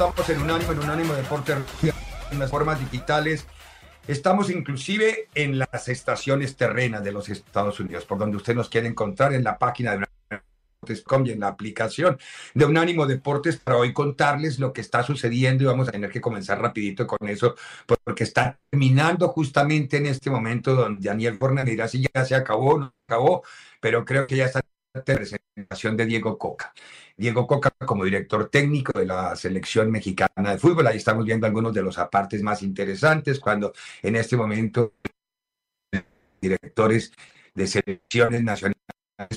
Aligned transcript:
Estamos 0.00 0.30
en 0.30 0.40
Unánimo, 0.40 0.72
en 0.72 0.78
Unánimo 0.78 1.12
Deporte, 1.12 1.54
en 2.30 2.38
las 2.38 2.50
formas 2.50 2.80
digitales. 2.80 3.44
Estamos 4.08 4.48
inclusive 4.48 5.28
en 5.34 5.58
las 5.58 5.88
estaciones 5.88 6.56
terrenas 6.56 7.04
de 7.04 7.12
los 7.12 7.28
Estados 7.28 7.80
Unidos, 7.80 8.06
por 8.06 8.16
donde 8.16 8.38
usted 8.38 8.54
nos 8.54 8.70
quiere 8.70 8.88
encontrar 8.88 9.34
en 9.34 9.44
la 9.44 9.58
página 9.58 9.90
de 9.90 9.96
Unánimo 9.98 11.26
y 11.26 11.30
en 11.32 11.40
la 11.40 11.48
aplicación 11.48 12.18
de 12.54 12.64
Unánimo 12.64 13.06
Deportes 13.06 13.58
para 13.58 13.76
hoy 13.76 13.92
contarles 13.92 14.58
lo 14.58 14.72
que 14.72 14.80
está 14.80 15.02
sucediendo 15.02 15.64
y 15.64 15.66
vamos 15.66 15.88
a 15.88 15.92
tener 15.92 16.10
que 16.10 16.22
comenzar 16.22 16.58
rapidito 16.62 17.06
con 17.06 17.28
eso 17.28 17.54
porque 17.86 18.24
está 18.24 18.58
terminando 18.70 19.28
justamente 19.28 19.98
en 19.98 20.06
este 20.06 20.30
momento 20.30 20.74
donde 20.74 21.06
Daniel 21.06 21.36
Forna 21.36 21.62
dirá 21.62 21.88
si 21.88 22.06
ya 22.14 22.24
se 22.24 22.34
acabó 22.34 22.76
o 22.76 22.78
no 22.78 22.94
acabó, 23.06 23.42
pero 23.82 24.06
creo 24.06 24.26
que 24.26 24.36
ya 24.36 24.46
está 24.46 24.62
presentación 24.92 25.96
de 25.96 26.06
Diego 26.06 26.36
Coca. 26.38 26.72
Diego 27.16 27.46
Coca 27.46 27.70
como 27.84 28.04
director 28.04 28.48
técnico 28.48 28.98
de 28.98 29.06
la 29.06 29.36
selección 29.36 29.90
mexicana 29.90 30.52
de 30.52 30.58
fútbol. 30.58 30.86
Ahí 30.86 30.96
estamos 30.96 31.24
viendo 31.24 31.46
algunos 31.46 31.72
de 31.72 31.82
los 31.82 31.98
apartes 31.98 32.42
más 32.42 32.62
interesantes 32.62 33.38
cuando 33.38 33.72
en 34.02 34.16
este 34.16 34.36
momento 34.36 34.94
directores 36.40 37.12
de 37.54 37.66
selecciones 37.66 38.42
nacionales, 38.42 38.80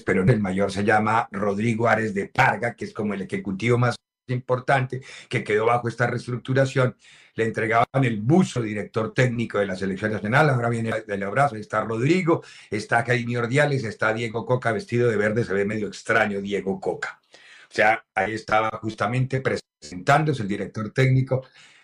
pero 0.05 0.23
el 0.23 0.39
mayor 0.39 0.71
se 0.71 0.83
llama 0.83 1.27
Rodrigo 1.31 1.87
Ares 1.87 2.13
de 2.13 2.27
Parga, 2.27 2.75
que 2.75 2.85
es 2.85 2.93
como 2.93 3.13
el 3.13 3.21
ejecutivo 3.21 3.77
más 3.77 3.95
importante 4.27 5.01
que 5.29 5.43
quedó 5.43 5.65
bajo 5.65 5.87
esta 5.87 6.07
reestructuración, 6.07 6.95
le 7.35 7.45
entregaban 7.45 8.03
el 8.03 8.21
buzo 8.21 8.61
director 8.61 9.13
técnico 9.13 9.59
de 9.59 9.65
la 9.65 9.75
selección 9.75 10.11
nacional, 10.11 10.49
ahora 10.49 10.69
viene 10.69 11.01
del 11.07 11.23
abrazo, 11.23 11.55
está 11.55 11.83
Rodrigo, 11.83 12.43
está 12.69 13.03
Jaime 13.03 13.37
Ordiales, 13.37 13.83
está 13.83 14.13
Diego 14.13 14.45
Coca 14.45 14.71
vestido 14.71 15.09
de 15.09 15.17
verde, 15.17 15.43
se 15.43 15.53
ve 15.53 15.65
medio 15.65 15.87
extraño 15.87 16.41
Diego 16.41 16.79
Coca. 16.79 17.19
O 17.69 17.75
sea, 17.75 18.05
ahí 18.13 18.33
estaba 18.33 18.69
justamente 18.81 19.41
presentándose 19.41 20.43
el 20.43 20.47
director 20.47 20.91
técnico 20.91 21.43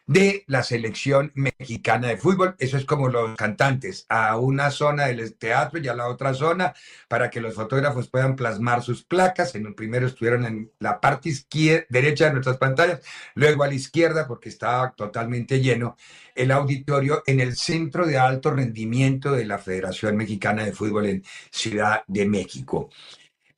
de 0.10 0.44
la 0.48 0.64
selección 0.64 1.32
mexicana 1.36 2.08
de 2.08 2.18
fútbol. 2.18 2.56
Eso 2.58 2.78
es 2.78 2.86
como 2.86 3.10
los 3.10 3.36
cantantes, 3.36 4.08
a 4.10 4.38
una 4.38 4.72
zona 4.72 5.06
del 5.06 5.36
teatro 5.36 5.80
y 5.80 5.88
a 5.88 5.94
la 5.94 6.08
otra 6.08 6.34
zona, 6.34 6.74
para 7.08 7.30
que 7.30 7.40
los 7.40 7.54
fotógrafos 7.54 8.10
puedan 8.10 8.36
plasmar 8.36 8.82
sus 8.82 9.04
placas. 9.04 9.54
En 9.54 9.68
el 9.68 9.76
primero 9.76 10.08
estuvieron 10.08 10.46
en 10.46 10.72
la 10.80 11.00
parte 11.00 11.30
izquierda, 11.30 11.86
derecha 11.90 12.26
de 12.26 12.32
nuestras 12.32 12.58
pantallas, 12.58 13.02
luego 13.36 13.64
a 13.64 13.68
la 13.68 13.76
izquierda, 13.76 14.28
porque 14.28 14.50
estaba 14.50 14.94
totalmente 14.94 15.62
lleno, 15.62 15.96
el 16.34 16.50
auditorio 16.50 17.22
en 17.28 17.40
el 17.40 17.56
centro 17.56 18.08
de 18.08 18.18
alto 18.18 18.50
rendimiento 18.50 19.32
de 19.34 19.46
la 19.46 19.60
Federación 19.60 20.18
Mexicana 20.18 20.66
de 20.66 20.72
Fútbol 20.72 21.06
en 21.06 21.24
Ciudad 21.52 22.02
de 22.08 22.26
México. 22.26 22.90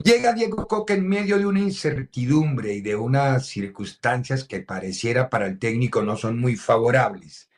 Llega 0.03 0.33
Diego 0.33 0.67
Coca 0.67 0.93
en 0.93 1.07
medio 1.07 1.37
de 1.37 1.45
una 1.45 1.59
incertidumbre 1.59 2.73
y 2.73 2.81
de 2.81 2.95
unas 2.95 3.45
circunstancias 3.45 4.45
que 4.45 4.61
pareciera 4.61 5.29
para 5.29 5.45
el 5.45 5.59
técnico 5.59 6.01
no 6.01 6.17
son 6.17 6.39
muy 6.39 6.55
favorables. 6.55 7.49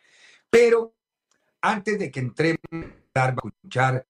Pero 0.49 0.93
antes 1.61 1.99
de 1.99 2.11
que 2.11 2.19
entremos 2.19 2.59
a 3.13 3.29
escuchar 3.29 4.05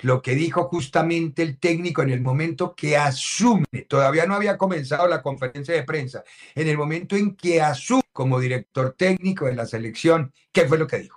lo 0.00 0.22
que 0.22 0.34
dijo 0.34 0.64
justamente 0.64 1.42
el 1.42 1.58
técnico 1.58 2.02
en 2.02 2.10
el 2.10 2.20
momento 2.20 2.74
que 2.74 2.96
asume, 2.96 3.66
todavía 3.88 4.26
no 4.26 4.34
había 4.34 4.58
comenzado 4.58 5.08
la 5.08 5.22
conferencia 5.22 5.74
de 5.74 5.82
prensa, 5.82 6.22
en 6.54 6.68
el 6.68 6.76
momento 6.76 7.16
en 7.16 7.34
que 7.34 7.62
asume 7.62 8.02
como 8.12 8.38
director 8.38 8.94
técnico 8.96 9.46
de 9.46 9.54
la 9.54 9.66
selección, 9.66 10.32
¿qué 10.52 10.66
fue 10.66 10.78
lo 10.78 10.86
que 10.86 10.98
dijo? 10.98 11.15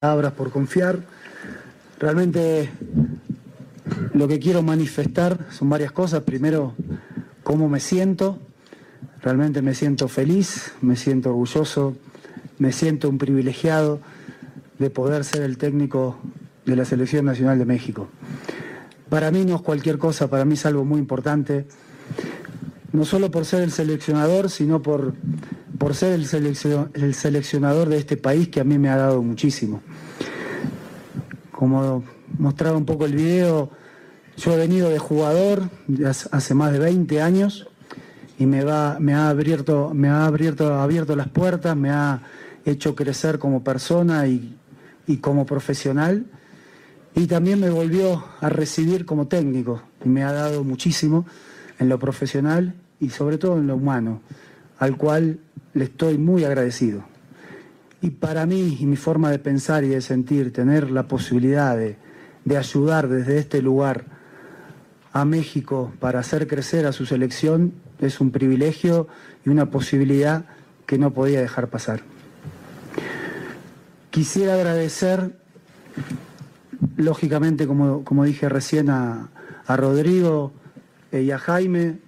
Palabras 0.00 0.32
por 0.32 0.50
confiar. 0.50 1.00
Realmente 1.98 2.70
lo 4.14 4.28
que 4.28 4.38
quiero 4.38 4.62
manifestar 4.62 5.46
son 5.50 5.68
varias 5.68 5.92
cosas. 5.92 6.22
Primero, 6.22 6.72
cómo 7.42 7.68
me 7.68 7.80
siento. 7.80 8.38
Realmente 9.20 9.60
me 9.60 9.74
siento 9.74 10.08
feliz, 10.08 10.72
me 10.80 10.96
siento 10.96 11.28
orgulloso, 11.28 11.98
me 12.58 12.72
siento 12.72 13.10
un 13.10 13.18
privilegiado 13.18 14.00
de 14.78 14.88
poder 14.88 15.22
ser 15.22 15.42
el 15.42 15.58
técnico 15.58 16.18
de 16.64 16.76
la 16.76 16.86
Selección 16.86 17.26
Nacional 17.26 17.58
de 17.58 17.66
México. 17.66 18.08
Para 19.10 19.30
mí 19.30 19.44
no 19.44 19.56
es 19.56 19.60
cualquier 19.60 19.98
cosa, 19.98 20.30
para 20.30 20.46
mí 20.46 20.54
es 20.54 20.64
algo 20.64 20.86
muy 20.86 20.98
importante, 20.98 21.66
no 22.94 23.04
solo 23.04 23.30
por 23.30 23.44
ser 23.44 23.60
el 23.60 23.70
seleccionador, 23.70 24.48
sino 24.48 24.80
por 24.80 25.12
por 25.80 25.94
ser 25.94 26.12
el, 26.12 26.26
seleccionador 26.26 27.88
de 27.88 27.96
este 27.96 28.18
país 28.18 28.48
que 28.48 28.60
a 28.60 28.64
mí 28.64 28.78
me 28.78 28.90
ha 28.90 28.96
dado 28.96 29.22
muchísimo. 29.22 29.80
Como 31.60 32.02
mostraba 32.38 32.78
un 32.78 32.86
poco 32.86 33.04
el 33.04 33.14
video, 33.14 33.68
yo 34.38 34.54
he 34.54 34.56
venido 34.56 34.88
de 34.88 34.98
jugador 34.98 35.68
hace 36.32 36.54
más 36.54 36.72
de 36.72 36.78
20 36.78 37.20
años 37.20 37.68
y 38.38 38.46
me, 38.46 38.64
va, 38.64 38.96
me 38.98 39.12
ha, 39.12 39.28
abierto, 39.28 39.92
me 39.92 40.08
ha 40.08 40.24
abierto, 40.24 40.72
abierto 40.72 41.14
las 41.16 41.28
puertas, 41.28 41.76
me 41.76 41.90
ha 41.90 42.22
hecho 42.64 42.94
crecer 42.94 43.38
como 43.38 43.62
persona 43.62 44.26
y, 44.26 44.56
y 45.06 45.18
como 45.18 45.44
profesional. 45.44 46.24
y 47.14 47.26
también 47.26 47.60
me 47.60 47.68
volvió 47.68 48.24
a 48.40 48.48
recibir 48.48 49.04
como 49.04 49.26
técnico 49.26 49.82
y 50.02 50.08
me 50.08 50.24
ha 50.24 50.32
dado 50.32 50.64
muchísimo 50.64 51.26
en 51.78 51.90
lo 51.90 51.98
profesional 51.98 52.74
y 53.00 53.10
sobre 53.10 53.36
todo 53.36 53.58
en 53.58 53.66
lo 53.66 53.76
humano, 53.76 54.22
al 54.78 54.96
cual 54.96 55.40
le 55.74 55.84
estoy 55.84 56.16
muy 56.16 56.42
agradecido. 56.42 57.04
Y 58.02 58.10
para 58.10 58.46
mí 58.46 58.78
y 58.80 58.86
mi 58.86 58.96
forma 58.96 59.30
de 59.30 59.38
pensar 59.38 59.84
y 59.84 59.88
de 59.88 60.00
sentir, 60.00 60.52
tener 60.52 60.90
la 60.90 61.06
posibilidad 61.06 61.76
de, 61.76 61.96
de 62.44 62.56
ayudar 62.56 63.08
desde 63.08 63.38
este 63.38 63.60
lugar 63.62 64.04
a 65.12 65.24
México 65.24 65.92
para 66.00 66.20
hacer 66.20 66.46
crecer 66.46 66.86
a 66.86 66.92
su 66.92 67.04
selección 67.04 67.72
es 67.98 68.20
un 68.20 68.30
privilegio 68.30 69.08
y 69.44 69.50
una 69.50 69.70
posibilidad 69.70 70.44
que 70.86 70.98
no 70.98 71.12
podía 71.12 71.40
dejar 71.40 71.68
pasar. 71.68 72.00
Quisiera 74.10 74.54
agradecer, 74.54 75.36
lógicamente, 76.96 77.66
como, 77.66 78.04
como 78.04 78.24
dije 78.24 78.48
recién, 78.48 78.90
a, 78.90 79.28
a 79.66 79.76
Rodrigo 79.76 80.52
y 81.12 81.30
a 81.30 81.38
Jaime, 81.38 81.98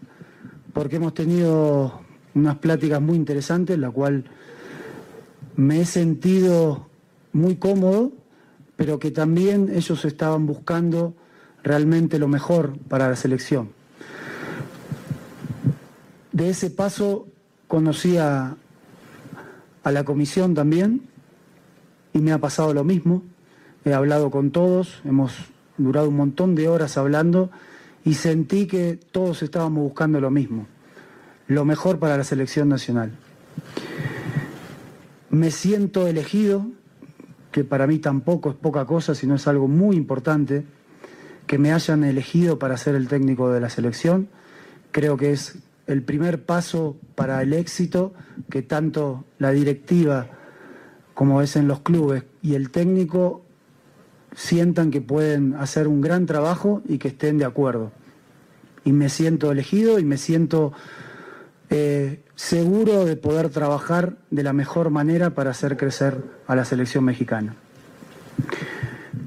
porque 0.72 0.96
hemos 0.96 1.14
tenido 1.14 2.00
unas 2.34 2.56
pláticas 2.56 3.00
muy 3.00 3.16
interesantes, 3.16 3.78
la 3.78 3.90
cual 3.90 4.24
me 5.56 5.80
he 5.80 5.84
sentido 5.84 6.86
muy 7.32 7.56
cómodo, 7.56 8.12
pero 8.76 8.98
que 8.98 9.10
también 9.10 9.70
ellos 9.74 10.04
estaban 10.04 10.46
buscando 10.46 11.14
realmente 11.62 12.18
lo 12.18 12.28
mejor 12.28 12.76
para 12.88 13.08
la 13.08 13.16
selección. 13.16 13.70
De 16.32 16.48
ese 16.50 16.70
paso 16.70 17.26
conocí 17.68 18.16
a, 18.16 18.56
a 19.84 19.92
la 19.92 20.04
comisión 20.04 20.54
también 20.54 21.02
y 22.12 22.18
me 22.18 22.32
ha 22.32 22.38
pasado 22.38 22.74
lo 22.74 22.84
mismo. 22.84 23.22
He 23.84 23.92
hablado 23.92 24.30
con 24.30 24.50
todos, 24.50 25.02
hemos 25.04 25.34
durado 25.76 26.08
un 26.08 26.16
montón 26.16 26.54
de 26.54 26.68
horas 26.68 26.96
hablando 26.96 27.50
y 28.04 28.14
sentí 28.14 28.66
que 28.66 28.98
todos 29.10 29.42
estábamos 29.42 29.82
buscando 29.84 30.20
lo 30.20 30.30
mismo, 30.30 30.66
lo 31.46 31.64
mejor 31.64 31.98
para 31.98 32.16
la 32.16 32.24
selección 32.24 32.68
nacional. 32.68 33.12
Me 35.32 35.50
siento 35.50 36.06
elegido, 36.06 36.66
que 37.52 37.64
para 37.64 37.86
mí 37.86 37.98
tampoco 37.98 38.50
es 38.50 38.54
poca 38.54 38.84
cosa, 38.84 39.14
sino 39.14 39.36
es 39.36 39.48
algo 39.48 39.66
muy 39.66 39.96
importante, 39.96 40.66
que 41.46 41.56
me 41.56 41.72
hayan 41.72 42.04
elegido 42.04 42.58
para 42.58 42.76
ser 42.76 42.94
el 42.96 43.08
técnico 43.08 43.50
de 43.50 43.58
la 43.58 43.70
selección. 43.70 44.28
Creo 44.90 45.16
que 45.16 45.32
es 45.32 45.56
el 45.86 46.02
primer 46.02 46.44
paso 46.44 46.98
para 47.14 47.40
el 47.40 47.54
éxito 47.54 48.12
que 48.50 48.60
tanto 48.60 49.24
la 49.38 49.52
directiva 49.52 50.28
como 51.14 51.40
es 51.40 51.56
en 51.56 51.66
los 51.66 51.80
clubes 51.80 52.24
y 52.42 52.54
el 52.54 52.70
técnico 52.70 53.42
sientan 54.36 54.90
que 54.90 55.00
pueden 55.00 55.54
hacer 55.54 55.88
un 55.88 56.02
gran 56.02 56.26
trabajo 56.26 56.82
y 56.86 56.98
que 56.98 57.08
estén 57.08 57.38
de 57.38 57.46
acuerdo. 57.46 57.90
Y 58.84 58.92
me 58.92 59.08
siento 59.08 59.50
elegido 59.50 59.98
y 59.98 60.04
me 60.04 60.18
siento 60.18 60.74
eh, 61.70 62.20
seguro 62.42 63.04
de 63.04 63.14
poder 63.14 63.50
trabajar 63.50 64.16
de 64.32 64.42
la 64.42 64.52
mejor 64.52 64.90
manera 64.90 65.30
para 65.30 65.52
hacer 65.52 65.76
crecer 65.76 66.24
a 66.48 66.56
la 66.56 66.64
selección 66.64 67.04
mexicana. 67.04 67.54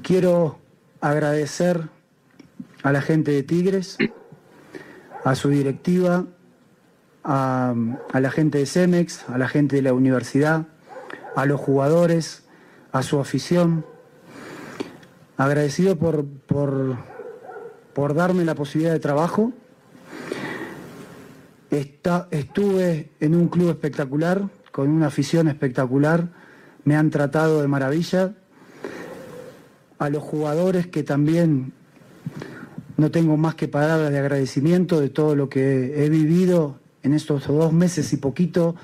Quiero 0.02 0.58
agradecer 1.00 1.88
a 2.82 2.92
la 2.92 3.00
gente 3.00 3.30
de 3.30 3.42
Tigres, 3.42 3.96
a 5.24 5.34
su 5.34 5.48
directiva, 5.48 6.26
a, 7.24 7.74
la 8.12 8.30
gente 8.30 8.58
de 8.58 8.66
Cemex, 8.66 9.26
a 9.30 9.38
la 9.38 9.48
gente 9.48 9.76
de 9.76 9.82
la 9.82 9.94
universidad, 9.94 10.66
a 11.34 11.46
los 11.46 11.58
jugadores, 11.58 12.44
a 12.92 13.02
su 13.02 13.18
afición. 13.18 13.86
Agradecido 15.38 15.96
por, 15.96 16.26
por, 16.26 16.98
por 17.94 18.12
darme 18.12 18.44
la 18.44 18.54
posibilidad 18.54 18.92
de 18.92 19.00
trabajo. 19.00 19.54
Estuve 22.30 23.10
en 23.20 23.34
un 23.34 23.48
club 23.48 23.70
espectacular, 23.70 24.48
con 24.72 24.88
una 24.88 25.08
afición 25.08 25.48
espectacular. 25.48 26.28
Me 26.84 26.96
han 26.96 27.10
tratado 27.10 27.60
de 27.60 27.68
maravilla. 27.68 28.34
A 29.98 30.10
los 30.10 30.22
jugadores 30.22 30.86
que 30.86 31.02
también 31.02 31.72
no 32.96 33.10
tengo 33.10 33.36
más 33.36 33.54
que 33.54 33.68
palabras 33.68 34.10
de 34.10 34.18
agradecimiento 34.18 35.00
de 35.00 35.08
todo 35.08 35.34
lo 35.34 35.48
que 35.48 36.04
he 36.04 36.08
vivido 36.08 36.78
en 37.02 37.14
estos 37.14 37.46
dos 37.46 37.72
meses 37.72 38.12
y 38.12 38.16
poquito 38.16 38.74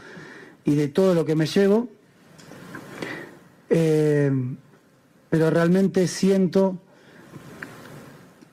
y 0.65 0.75
de 0.75 0.89
todo 0.89 1.15
lo 1.15 1.25
que 1.25 1.35
me 1.35 1.47
llevo. 1.47 1.89
Eh, 3.69 4.31
pero 5.29 5.51
realmente 5.51 6.07
siento 6.09 6.79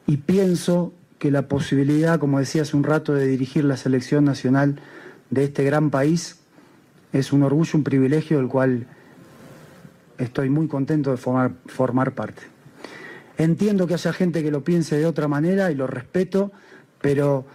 y 0.08 0.18
pienso 0.18 0.94
que 1.20 1.32
la 1.32 1.48
posibilidad, 1.48 2.18
como 2.18 2.40
decía 2.40 2.64
hace 2.64 2.76
un 2.76 2.84
rato, 2.84 3.14
de 3.14 3.28
dirigir 3.28 3.66
la 3.66 3.78
selección 3.78 4.24
nacional 4.26 4.80
de 5.30 5.44
este 5.44 5.64
gran 5.64 5.90
país 5.90 6.38
es 7.12 7.34
un 7.34 7.44
orgullo, 7.44 7.78
un 7.78 7.84
privilegio 7.84 8.38
del 8.38 8.48
cual 8.48 8.88
estoy 10.18 10.50
muy 10.50 10.68
contento 10.68 11.12
de 11.12 11.18
formar, 11.18 12.14
parte. 12.14 12.42
Entiendo 13.38 13.88
que 13.88 13.94
haya 13.94 14.14
gente 14.14 14.44
que 14.44 14.52
lo 14.52 14.64
piense 14.64 14.98
de 14.98 15.06
otra 15.06 15.28
manera 15.28 15.72
y 15.72 15.76
lo 15.76 15.88
respeto, 15.88 16.52
pero 17.02 17.46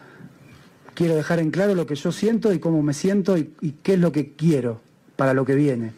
quiero 0.94 1.14
dejar 1.14 1.40
en 1.40 1.50
claro 1.50 1.74
lo 1.74 1.86
que 1.86 1.94
yo 1.94 2.12
siento 2.12 2.52
y 2.52 2.58
cómo 2.58 2.82
me 2.82 2.94
siento 2.94 3.36
y 3.36 3.76
qué 3.82 3.94
es 3.94 4.00
lo 4.00 4.12
que 4.12 4.32
quiero 4.32 4.80
para 5.16 5.34
lo 5.34 5.44
que 5.44 5.54
viene. 5.54 5.92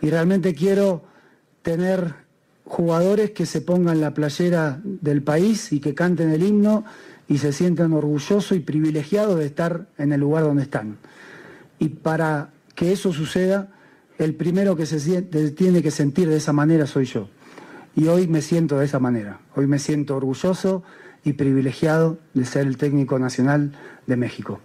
Y 0.00 0.10
realmente 0.10 0.54
quiero 0.54 1.04
tener 1.62 2.23
jugadores 2.64 3.30
que 3.30 3.46
se 3.46 3.60
pongan 3.60 4.00
la 4.00 4.14
playera 4.14 4.80
del 4.84 5.22
país 5.22 5.72
y 5.72 5.80
que 5.80 5.94
canten 5.94 6.30
el 6.30 6.42
himno 6.42 6.84
y 7.28 7.38
se 7.38 7.52
sientan 7.52 7.92
orgullosos 7.92 8.52
y 8.52 8.60
privilegiados 8.60 9.38
de 9.38 9.46
estar 9.46 9.86
en 9.98 10.12
el 10.12 10.20
lugar 10.20 10.44
donde 10.44 10.62
están. 10.62 10.96
Y 11.78 11.88
para 11.88 12.50
que 12.74 12.92
eso 12.92 13.12
suceda, 13.12 13.68
el 14.18 14.34
primero 14.34 14.76
que 14.76 14.86
se 14.86 15.22
tiene 15.22 15.82
que 15.82 15.90
sentir 15.90 16.28
de 16.28 16.36
esa 16.36 16.52
manera 16.52 16.86
soy 16.86 17.04
yo. 17.04 17.28
Y 17.96 18.08
hoy 18.08 18.26
me 18.26 18.42
siento 18.42 18.78
de 18.78 18.86
esa 18.86 18.98
manera. 18.98 19.40
Hoy 19.54 19.66
me 19.66 19.78
siento 19.78 20.16
orgulloso 20.16 20.82
y 21.24 21.34
privilegiado 21.34 22.18
de 22.34 22.44
ser 22.44 22.66
el 22.66 22.76
técnico 22.76 23.18
nacional 23.18 23.72
de 24.06 24.16
México. 24.16 24.60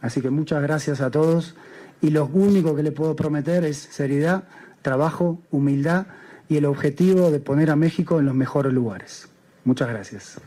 Así 0.00 0.20
que 0.20 0.30
muchas 0.30 0.62
gracias 0.62 1.00
a 1.00 1.10
todos 1.10 1.54
y 2.00 2.10
lo 2.10 2.26
único 2.26 2.74
que 2.74 2.82
le 2.82 2.92
puedo 2.92 3.14
prometer 3.14 3.64
es 3.64 3.76
seriedad, 3.76 4.44
trabajo, 4.82 5.40
humildad 5.50 6.06
y 6.52 6.58
el 6.58 6.66
objetivo 6.66 7.30
de 7.30 7.40
poner 7.40 7.70
a 7.70 7.76
México 7.76 8.18
en 8.18 8.26
los 8.26 8.34
mejores 8.34 8.72
lugares. 8.72 9.28
Muchas 9.64 9.88
gracias. 9.88 10.40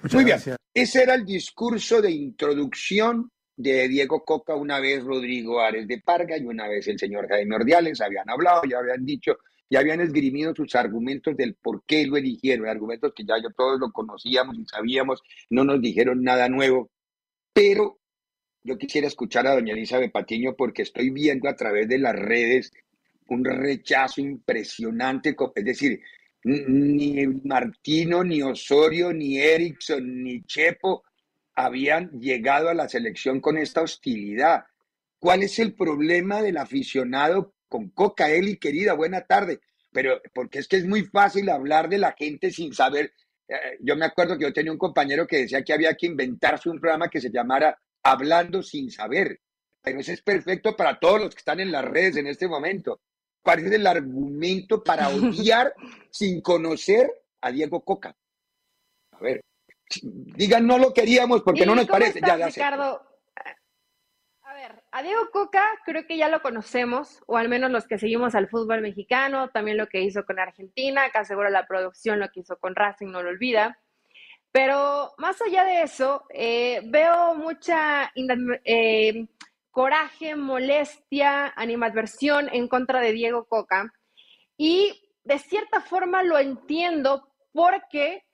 Muchas 0.00 0.14
Muy 0.14 0.24
bien, 0.24 0.38
ese 0.72 1.02
era 1.02 1.14
el 1.14 1.24
discurso 1.24 2.00
de 2.00 2.12
introducción 2.12 3.30
de 3.56 3.88
Diego 3.88 4.24
Coca, 4.24 4.54
una 4.54 4.78
vez 4.78 5.02
Rodrigo 5.02 5.60
Ares 5.60 5.88
de 5.88 6.00
Parga 6.00 6.36
y 6.36 6.44
una 6.44 6.68
vez 6.68 6.86
el 6.86 6.98
señor 6.98 7.26
Jaime 7.28 7.56
Ordiales. 7.56 8.00
Habían 8.00 8.30
hablado, 8.30 8.62
ya 8.70 8.78
habían 8.78 9.04
dicho, 9.04 9.38
ya 9.68 9.80
habían 9.80 10.00
esgrimido 10.00 10.54
sus 10.54 10.74
argumentos 10.76 11.36
del 11.36 11.56
por 11.56 11.82
qué 11.84 12.06
lo 12.06 12.16
eligieron, 12.16 12.68
argumentos 12.68 13.12
que 13.12 13.24
ya 13.24 13.34
yo 13.42 13.48
todos 13.56 13.80
lo 13.80 13.90
conocíamos 13.90 14.56
y 14.56 14.64
sabíamos, 14.66 15.22
no 15.50 15.64
nos 15.64 15.80
dijeron 15.80 16.22
nada 16.22 16.48
nuevo, 16.48 16.90
pero 17.52 17.98
yo 18.62 18.78
quisiera 18.78 19.08
escuchar 19.08 19.46
a 19.46 19.54
doña 19.54 19.72
Elizabeth 19.72 20.12
Patiño 20.12 20.54
porque 20.56 20.82
estoy 20.82 21.10
viendo 21.10 21.48
a 21.48 21.56
través 21.56 21.88
de 21.88 21.98
las 21.98 22.14
redes 22.14 22.72
un 23.28 23.44
rechazo 23.44 24.20
impresionante, 24.20 25.34
es 25.54 25.64
decir, 25.64 26.00
ni 26.44 27.26
Martino, 27.44 28.22
ni 28.22 28.42
Osorio, 28.42 29.12
ni 29.12 29.38
Erickson, 29.38 30.22
ni 30.22 30.44
Chepo 30.44 31.02
habían 31.56 32.10
llegado 32.20 32.68
a 32.68 32.74
la 32.74 32.88
selección 32.88 33.40
con 33.40 33.56
esta 33.58 33.82
hostilidad. 33.82 34.64
¿Cuál 35.18 35.42
es 35.42 35.58
el 35.58 35.74
problema 35.74 36.42
del 36.42 36.58
aficionado 36.58 37.54
con 37.68 37.88
Coca? 37.88 38.30
Eli, 38.30 38.58
querida, 38.58 38.92
buena 38.92 39.22
tarde. 39.22 39.60
Pero 39.90 40.20
porque 40.34 40.58
es 40.58 40.68
que 40.68 40.76
es 40.76 40.86
muy 40.86 41.04
fácil 41.04 41.48
hablar 41.48 41.88
de 41.88 41.98
la 41.98 42.14
gente 42.16 42.50
sin 42.50 42.74
saber. 42.74 43.12
Eh, 43.48 43.78
yo 43.80 43.96
me 43.96 44.04
acuerdo 44.04 44.36
que 44.36 44.44
yo 44.44 44.52
tenía 44.52 44.70
un 44.70 44.78
compañero 44.78 45.26
que 45.26 45.38
decía 45.38 45.64
que 45.64 45.72
había 45.72 45.94
que 45.94 46.06
inventarse 46.06 46.68
un 46.68 46.78
programa 46.78 47.08
que 47.08 47.20
se 47.20 47.30
llamara 47.30 47.76
Hablando 48.02 48.62
sin 48.62 48.90
saber. 48.90 49.40
Pero 49.82 50.00
ese 50.00 50.12
es 50.12 50.22
perfecto 50.22 50.76
para 50.76 51.00
todos 51.00 51.20
los 51.20 51.34
que 51.34 51.38
están 51.38 51.60
en 51.60 51.72
las 51.72 51.84
redes 51.84 52.16
en 52.16 52.26
este 52.26 52.46
momento. 52.46 53.00
¿Cuál 53.46 53.60
es 53.60 53.70
el 53.70 53.86
argumento 53.86 54.82
para 54.82 55.08
odiar 55.08 55.72
sin 56.10 56.40
conocer 56.40 57.08
a 57.40 57.52
Diego 57.52 57.80
Coca? 57.84 58.16
A 59.12 59.18
ver, 59.20 59.40
digan 60.02 60.66
no 60.66 60.78
lo 60.78 60.92
queríamos 60.92 61.42
porque 61.42 61.64
no 61.64 61.76
nos 61.76 61.86
parece. 61.86 62.18
ya, 62.20 62.44
Ricardo, 62.44 63.06
a 64.42 64.54
ver, 64.54 64.82
a 64.90 65.00
Diego 65.00 65.30
Coca 65.30 65.62
creo 65.84 66.08
que 66.08 66.16
ya 66.16 66.28
lo 66.28 66.42
conocemos, 66.42 67.22
o 67.28 67.36
al 67.36 67.48
menos 67.48 67.70
los 67.70 67.86
que 67.86 67.98
seguimos 67.98 68.34
al 68.34 68.48
fútbol 68.48 68.80
mexicano, 68.80 69.50
también 69.50 69.76
lo 69.76 69.86
que 69.86 70.00
hizo 70.00 70.24
con 70.24 70.40
Argentina, 70.40 71.10
que 71.12 71.18
asegura 71.18 71.48
la 71.48 71.68
producción, 71.68 72.18
lo 72.18 72.28
que 72.30 72.40
hizo 72.40 72.58
con 72.58 72.74
Racing, 72.74 73.12
no 73.12 73.22
lo 73.22 73.30
olvida. 73.30 73.78
Pero 74.50 75.12
más 75.18 75.40
allá 75.40 75.62
de 75.62 75.82
eso, 75.82 76.24
eh, 76.30 76.80
veo 76.86 77.36
mucha 77.36 78.10
eh, 78.64 79.28
coraje, 79.76 80.36
molestia, 80.36 81.52
animadversión 81.54 82.48
en 82.50 82.66
contra 82.66 82.98
de 83.02 83.12
Diego 83.12 83.44
Coca. 83.44 83.92
Y 84.56 85.12
de 85.22 85.38
cierta 85.38 85.82
forma 85.82 86.22
lo 86.22 86.38
entiendo 86.38 87.28
porque 87.52 88.24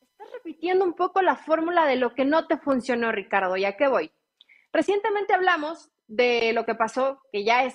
estás 0.00 0.32
repitiendo 0.32 0.86
un 0.86 0.94
poco 0.94 1.20
la 1.20 1.36
fórmula 1.36 1.84
de 1.84 1.96
lo 1.96 2.14
que 2.14 2.24
no 2.24 2.46
te 2.46 2.56
funcionó, 2.56 3.12
Ricardo. 3.12 3.58
¿Ya 3.58 3.76
qué 3.76 3.88
voy? 3.88 4.10
Recientemente 4.72 5.34
hablamos 5.34 5.90
de 6.06 6.54
lo 6.54 6.64
que 6.64 6.74
pasó, 6.74 7.20
que 7.30 7.44
ya 7.44 7.64
es, 7.64 7.74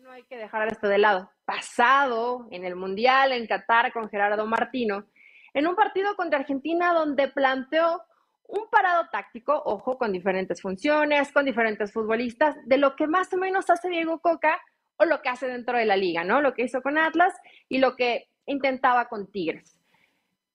no 0.00 0.10
hay 0.10 0.24
que 0.24 0.36
dejar 0.36 0.66
esto 0.66 0.88
de 0.88 0.98
lado, 0.98 1.30
pasado 1.44 2.48
en 2.50 2.64
el 2.64 2.74
Mundial 2.74 3.30
en 3.30 3.46
Qatar 3.46 3.92
con 3.92 4.10
Gerardo 4.10 4.46
Martino, 4.46 5.06
en 5.54 5.68
un 5.68 5.76
partido 5.76 6.16
contra 6.16 6.40
Argentina 6.40 6.92
donde 6.92 7.28
planteó 7.28 8.02
un 8.48 8.68
parado 8.70 9.08
táctico, 9.10 9.62
ojo, 9.64 9.98
con 9.98 10.12
diferentes 10.12 10.60
funciones, 10.60 11.32
con 11.32 11.44
diferentes 11.44 11.92
futbolistas, 11.92 12.56
de 12.66 12.76
lo 12.76 12.96
que 12.96 13.06
más 13.06 13.32
o 13.32 13.36
menos 13.36 13.70
hace 13.70 13.88
Diego 13.88 14.20
Coca 14.20 14.60
o 14.96 15.04
lo 15.04 15.22
que 15.22 15.28
hace 15.28 15.46
dentro 15.46 15.78
de 15.78 15.86
la 15.86 15.96
liga, 15.96 16.24
¿no? 16.24 16.40
Lo 16.40 16.54
que 16.54 16.62
hizo 16.62 16.82
con 16.82 16.98
Atlas 16.98 17.34
y 17.68 17.78
lo 17.78 17.96
que 17.96 18.28
intentaba 18.46 19.08
con 19.08 19.30
Tigres. 19.30 19.78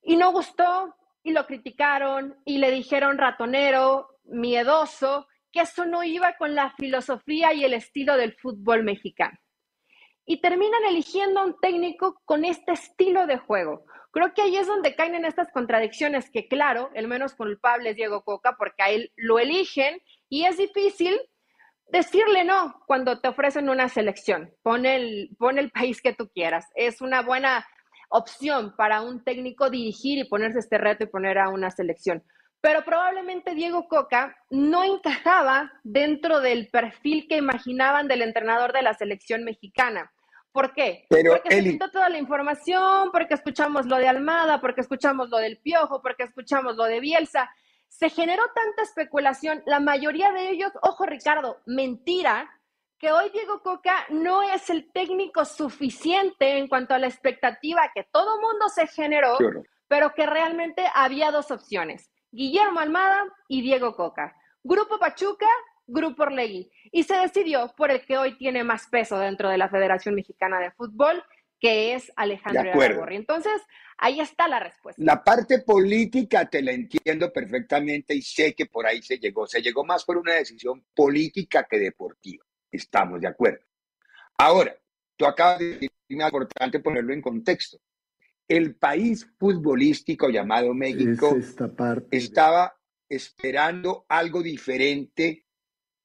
Y 0.03 0.15
no 0.15 0.31
gustó 0.31 0.95
y 1.23 1.31
lo 1.31 1.45
criticaron 1.45 2.37
y 2.45 2.59
le 2.59 2.71
dijeron 2.71 3.17
ratonero, 3.17 4.19
miedoso, 4.23 5.27
que 5.51 5.61
eso 5.61 5.85
no 5.85 6.03
iba 6.03 6.37
con 6.37 6.55
la 6.55 6.71
filosofía 6.77 7.53
y 7.53 7.63
el 7.63 7.73
estilo 7.73 8.15
del 8.15 8.33
fútbol 8.33 8.83
mexicano. 8.83 9.37
Y 10.25 10.41
terminan 10.41 10.83
eligiendo 10.87 11.39
a 11.39 11.45
un 11.45 11.59
técnico 11.59 12.21
con 12.25 12.45
este 12.45 12.73
estilo 12.73 13.27
de 13.27 13.37
juego, 13.37 13.85
Creo 14.11 14.33
que 14.33 14.41
ahí 14.41 14.57
es 14.57 14.67
donde 14.67 14.95
caen 14.95 15.15
en 15.15 15.25
estas 15.25 15.51
contradicciones 15.51 16.29
que, 16.31 16.47
claro, 16.47 16.89
el 16.93 17.07
menos 17.07 17.35
culpable 17.35 17.91
es 17.91 17.95
Diego 17.95 18.23
Coca 18.23 18.55
porque 18.57 18.83
a 18.83 18.89
él 18.89 19.11
lo 19.15 19.39
eligen 19.39 20.01
y 20.29 20.45
es 20.45 20.57
difícil 20.57 21.19
decirle 21.89 22.43
no 22.43 22.81
cuando 22.85 23.19
te 23.19 23.27
ofrecen 23.27 23.69
una 23.69 23.89
selección. 23.89 24.53
Pon 24.63 24.85
el, 24.85 25.29
el 25.39 25.71
país 25.71 26.01
que 26.01 26.13
tú 26.13 26.29
quieras. 26.29 26.65
Es 26.75 27.01
una 27.01 27.21
buena 27.21 27.65
opción 28.09 28.75
para 28.75 29.01
un 29.01 29.23
técnico 29.23 29.69
dirigir 29.69 30.19
y 30.19 30.29
ponerse 30.29 30.59
este 30.59 30.77
reto 30.77 31.03
y 31.03 31.07
poner 31.07 31.37
a 31.37 31.49
una 31.49 31.71
selección. 31.71 32.23
Pero 32.61 32.83
probablemente 32.83 33.53
Diego 33.53 33.87
Coca 33.87 34.35
no 34.49 34.83
encajaba 34.83 35.71
dentro 35.83 36.39
del 36.39 36.67
perfil 36.69 37.27
que 37.29 37.37
imaginaban 37.37 38.07
del 38.07 38.21
entrenador 38.21 38.73
de 38.73 38.81
la 38.81 38.93
selección 38.93 39.43
mexicana. 39.43 40.11
¿Por 40.57 40.73
qué? 40.73 41.05
porque 41.07 41.51
se 41.51 41.63
quitó 41.63 41.91
toda 41.91 42.09
la 42.09 42.17
información, 42.17 43.11
porque 43.11 43.35
escuchamos 43.35 43.85
lo 43.85 43.97
de 43.97 44.07
Almada, 44.07 44.59
porque 44.59 44.81
escuchamos 44.81 45.29
lo 45.29 45.37
del 45.37 45.59
Piojo, 45.59 46.01
porque 46.01 46.23
escuchamos 46.23 46.75
lo 46.75 46.85
de 46.85 46.99
Bielsa. 46.99 47.47
Se 47.87 48.09
generó 48.09 48.41
tanta 48.55 48.81
especulación, 48.81 49.61
la 49.67 49.79
mayoría 49.79 50.31
de 50.31 50.49
ellos, 50.49 50.71
ojo 50.81 51.05
Ricardo, 51.05 51.61
mentira, 51.67 52.49
que 52.97 53.11
hoy 53.11 53.29
Diego 53.29 53.61
Coca 53.61 54.07
no 54.09 54.41
es 54.41 54.71
el 54.71 54.91
técnico 54.91 55.45
suficiente 55.45 56.57
en 56.57 56.67
cuanto 56.67 56.95
a 56.95 56.97
la 56.97 57.05
expectativa 57.05 57.91
que 57.93 58.07
todo 58.11 58.41
mundo 58.41 58.67
se 58.69 58.87
generó, 58.87 59.37
pero 59.87 60.15
que 60.15 60.25
realmente 60.25 60.83
había 60.95 61.29
dos 61.29 61.51
opciones, 61.51 62.09
Guillermo 62.31 62.79
Almada 62.79 63.25
y 63.47 63.61
Diego 63.61 63.95
Coca. 63.95 64.35
Grupo 64.63 64.97
Pachuca 64.97 65.45
Grupo 65.87 66.23
Orlegui 66.23 66.69
y 66.91 67.03
se 67.03 67.15
decidió 67.15 67.73
por 67.75 67.91
el 67.91 68.05
que 68.05 68.17
hoy 68.17 68.37
tiene 68.37 68.63
más 68.63 68.87
peso 68.87 69.17
dentro 69.17 69.49
de 69.49 69.57
la 69.57 69.69
Federación 69.69 70.15
Mexicana 70.15 70.59
de 70.59 70.71
Fútbol, 70.71 71.23
que 71.59 71.95
es 71.95 72.11
Alejandro 72.15 72.71
Aragorri. 72.71 73.15
Entonces, 73.15 73.61
ahí 73.97 74.19
está 74.19 74.47
la 74.47 74.59
respuesta. 74.59 75.01
La 75.03 75.23
parte 75.23 75.59
política 75.59 76.45
te 76.47 76.61
la 76.61 76.71
entiendo 76.71 77.31
perfectamente 77.31 78.13
y 78.13 78.21
sé 78.21 78.53
que 78.53 78.67
por 78.67 78.85
ahí 78.85 79.01
se 79.01 79.17
llegó. 79.17 79.47
Se 79.47 79.61
llegó 79.61 79.83
más 79.83 80.05
por 80.05 80.17
una 80.17 80.33
decisión 80.33 80.85
política 80.93 81.65
que 81.69 81.79
deportiva. 81.79 82.45
Estamos 82.71 83.21
de 83.21 83.27
acuerdo. 83.27 83.65
Ahora, 84.37 84.75
tú 85.15 85.25
acabas 85.25 85.59
de 85.59 85.65
decir 85.65 85.91
es 86.09 86.19
importante 86.19 86.79
ponerlo 86.79 87.13
en 87.13 87.21
contexto. 87.21 87.77
El 88.47 88.75
país 88.75 89.27
futbolístico 89.37 90.29
llamado 90.29 90.73
México 90.73 91.35
estaba 92.11 92.73
esperando 93.09 94.05
algo 94.07 94.41
diferente 94.41 95.46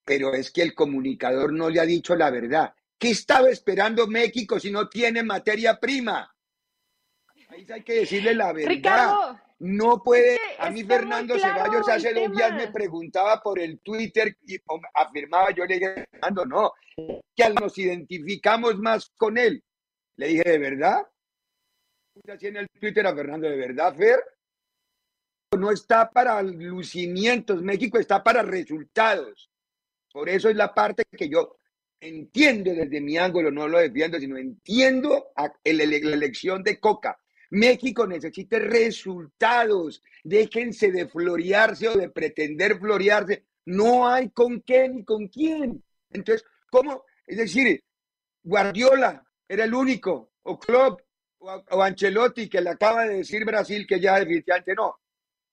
pero 0.04 0.34
es 0.34 0.50
que 0.50 0.62
el 0.62 0.74
comunicador 0.74 1.52
no 1.52 1.70
le 1.70 1.80
ha 1.80 1.84
dicho 1.84 2.14
la 2.14 2.30
verdad. 2.30 2.74
¿Qué 2.98 3.10
estaba 3.10 3.50
esperando 3.50 4.06
México 4.06 4.60
si 4.60 4.70
no 4.70 4.88
tiene 4.88 5.22
materia 5.22 5.78
prima? 5.78 6.32
Ahí 7.48 7.66
hay 7.70 7.82
que 7.82 7.94
decirle 7.94 8.34
la 8.34 8.52
verdad. 8.52 8.68
Ricardo, 8.68 9.40
no 9.58 10.02
puede. 10.02 10.38
A 10.58 10.70
mí 10.70 10.84
Fernando 10.84 11.38
Ceballos 11.38 11.88
hace 11.88 12.14
dos 12.14 12.34
días 12.34 12.54
me 12.54 12.68
preguntaba 12.68 13.40
por 13.40 13.60
el 13.60 13.80
Twitter 13.80 14.36
y 14.46 14.56
afirmaba, 14.94 15.50
yo 15.50 15.64
le 15.64 15.74
dije, 15.74 16.06
Fernando, 16.10 16.46
no, 16.46 16.72
que 17.34 17.50
nos 17.50 17.76
identificamos 17.78 18.78
más 18.78 19.10
con 19.16 19.38
él. 19.38 19.62
Le 20.16 20.28
dije, 20.28 20.42
¿de 20.44 20.58
verdad? 20.58 21.06
Así 22.28 22.46
en 22.48 22.56
el 22.56 22.68
Twitter 22.68 23.06
a 23.06 23.14
Fernando, 23.14 23.48
¿de 23.48 23.56
verdad, 23.56 23.94
Fer? 23.96 24.20
No 25.56 25.70
está 25.70 26.10
para 26.10 26.42
lucimientos, 26.42 27.62
México 27.62 27.98
está 27.98 28.22
para 28.22 28.42
resultados. 28.42 29.51
Por 30.12 30.28
eso 30.28 30.48
es 30.48 30.56
la 30.56 30.74
parte 30.74 31.04
que 31.10 31.28
yo 31.28 31.56
entiendo 32.00 32.72
desde 32.72 33.00
mi 33.00 33.16
ángulo, 33.16 33.50
no 33.50 33.68
lo 33.68 33.78
defiendo, 33.78 34.18
sino 34.18 34.36
entiendo 34.36 35.28
la 35.36 35.82
elección 35.82 36.62
de 36.62 36.78
Coca. 36.78 37.18
México 37.50 38.06
necesita 38.06 38.58
resultados. 38.58 40.02
Déjense 40.24 40.90
de 40.90 41.06
florearse 41.06 41.88
o 41.88 41.96
de 41.96 42.08
pretender 42.08 42.78
florearse. 42.78 43.44
No 43.66 44.08
hay 44.08 44.30
con 44.30 44.62
qué 44.62 44.88
ni 44.88 45.04
con 45.04 45.28
quién. 45.28 45.82
Entonces, 46.10 46.44
¿cómo? 46.70 47.04
Es 47.26 47.36
decir, 47.36 47.82
Guardiola 48.42 49.24
era 49.48 49.64
el 49.64 49.74
único, 49.74 50.32
o 50.42 50.58
Klopp, 50.58 51.02
o, 51.38 51.82
Ancelotti, 51.82 52.48
que 52.48 52.60
le 52.60 52.70
acaba 52.70 53.04
de 53.04 53.18
decir 53.18 53.44
Brasil 53.44 53.86
que 53.86 54.00
ya 54.00 54.18
definitivamente 54.18 54.74
no. 54.74 54.98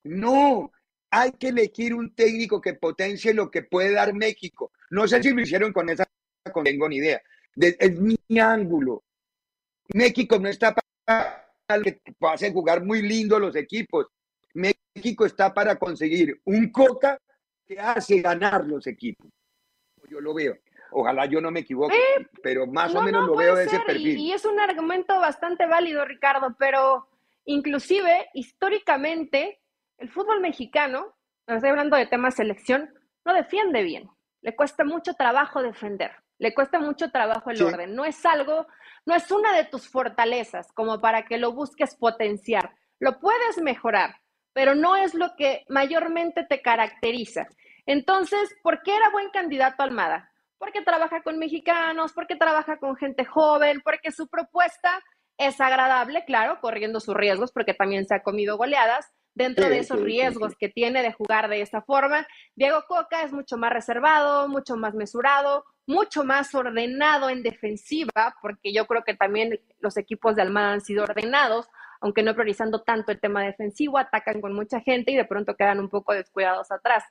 No, 0.04 0.72
hay 1.12 1.32
que 1.32 1.50
elegir 1.50 1.94
un 1.94 2.14
técnico 2.14 2.62
que 2.62 2.74
potencie 2.74 3.34
lo 3.34 3.50
que 3.50 3.64
puede 3.64 3.94
dar 3.94 4.14
México. 4.14 4.72
No 4.90 5.08
sé 5.08 5.22
si 5.22 5.32
lo 5.32 5.42
hicieron 5.42 5.74
con 5.74 5.90
esa, 5.90 6.08
no 6.46 6.64
tengo 6.64 6.88
ni 6.90 6.98
idea. 6.98 7.22
es 7.56 8.00
mi 8.00 8.18
ángulo. 8.40 9.04
México 9.94 10.38
no 10.40 10.50
está 10.50 10.76
para 11.08 11.84
que 11.84 12.52
jugar 12.52 12.84
muy 12.84 13.02
lindo 13.02 13.40
los 13.40 13.56
equipos. 13.56 14.08
México 14.54 15.26
está 15.26 15.54
para 15.54 15.78
conseguir 15.78 16.40
un 16.46 16.72
Coca 16.72 17.20
que 17.66 17.80
hace 17.80 18.22
ganar 18.22 18.66
los 18.66 18.86
equipos. 18.88 19.28
Yo 20.10 20.20
lo 20.20 20.34
veo. 20.34 20.58
Ojalá 20.92 21.28
yo 21.28 21.40
no 21.40 21.52
me 21.52 21.60
equivoque, 21.60 21.96
eh, 21.96 22.28
pero 22.42 22.66
más 22.66 22.96
o 22.96 23.04
menos 23.04 23.28
lo 23.28 23.36
veo 23.36 23.56
de 23.56 23.66
ese 23.66 23.80
perfil. 23.82 24.18
y 24.18 24.32
es 24.32 24.44
un 24.44 24.60
argumento 24.60 25.20
bastante 25.20 25.68
válido, 25.68 26.04
Ricardo, 26.04 26.56
pero 26.58 27.08
inclusive 27.46 28.28
históricamente 28.34 29.59
el 30.00 30.10
fútbol 30.10 30.40
mexicano, 30.40 31.14
estoy 31.46 31.70
hablando 31.70 31.98
de 31.98 32.08
temas 32.08 32.36
selección, 32.36 32.94
no 33.26 33.34
defiende 33.34 33.84
bien. 33.84 34.10
Le 34.42 34.56
cuesta 34.56 34.84
mucho 34.84 35.14
trabajo 35.14 35.62
defender, 35.62 36.12
le 36.38 36.54
cuesta 36.54 36.80
mucho 36.80 37.12
trabajo 37.12 37.52
el 37.52 37.62
orden. 37.62 37.96
No 37.96 38.06
es 38.06 38.26
algo, 38.26 38.68
no 39.06 39.14
es 39.14 39.30
una 39.32 39.54
de 39.54 39.66
tus 39.66 39.90
fortalezas 39.90 40.72
como 40.72 41.02
para 41.02 41.26
que 41.26 41.38
lo 41.38 41.52
busques 41.52 41.96
potenciar. 41.96 42.74
Lo 43.00 43.20
puedes 43.20 43.58
mejorar, 43.58 44.16
pero 44.54 44.76
no 44.76 44.96
es 44.96 45.14
lo 45.14 45.36
que 45.36 45.66
mayormente 45.68 46.46
te 46.46 46.62
caracteriza. 46.62 47.48
Entonces, 47.86 48.56
¿por 48.64 48.82
qué 48.84 48.96
era 48.96 49.10
buen 49.10 49.30
candidato 49.32 49.84
Almada? 49.84 50.32
Porque 50.58 50.82
trabaja 50.82 51.22
con 51.22 51.38
mexicanos, 51.38 52.14
porque 52.14 52.36
trabaja 52.36 52.78
con 52.78 52.96
gente 52.96 53.26
joven, 53.26 53.82
porque 53.84 54.12
su 54.12 54.28
propuesta 54.28 55.02
es 55.38 55.60
agradable, 55.60 56.24
claro, 56.26 56.60
corriendo 56.62 57.00
sus 57.00 57.16
riesgos, 57.16 57.52
porque 57.52 57.74
también 57.74 58.06
se 58.06 58.16
ha 58.16 58.24
comido 58.24 58.58
goleadas, 58.58 59.12
dentro 59.34 59.70
de 59.70 59.80
esos 59.80 60.02
riesgos 60.02 60.56
que 60.56 60.70
tiene 60.70 61.02
de 61.02 61.14
jugar 61.14 61.50
de 61.50 61.62
esta 61.62 61.82
forma. 61.82 62.28
Diego 62.56 62.84
Coca 62.88 63.24
es 63.24 63.32
mucho 63.32 63.58
más 63.58 63.72
reservado, 63.72 64.48
mucho 64.48 64.76
más 64.76 64.94
mesurado, 64.94 65.66
mucho 65.86 66.24
más 66.24 66.54
ordenado 66.54 67.30
en 67.30 67.42
defensiva, 67.42 68.36
porque 68.42 68.74
yo 68.74 68.86
creo 68.86 69.04
que 69.04 69.16
también 69.16 69.60
los 69.80 69.98
equipos 69.98 70.36
de 70.36 70.42
Almada 70.42 70.74
han 70.74 70.82
sido 70.82 71.04
ordenados, 71.04 71.68
aunque 72.02 72.24
no 72.24 72.34
priorizando 72.34 72.84
tanto 72.84 73.12
el 73.12 73.20
tema 73.20 73.44
defensivo, 73.44 73.98
atacan 73.98 74.40
con 74.42 74.54
mucha 74.54 74.82
gente 74.82 75.12
y 75.12 75.16
de 75.16 75.26
pronto 75.26 75.56
quedan 75.56 75.80
un 75.80 75.90
poco 75.90 76.14
descuidados 76.14 76.72
atrás. 76.72 77.04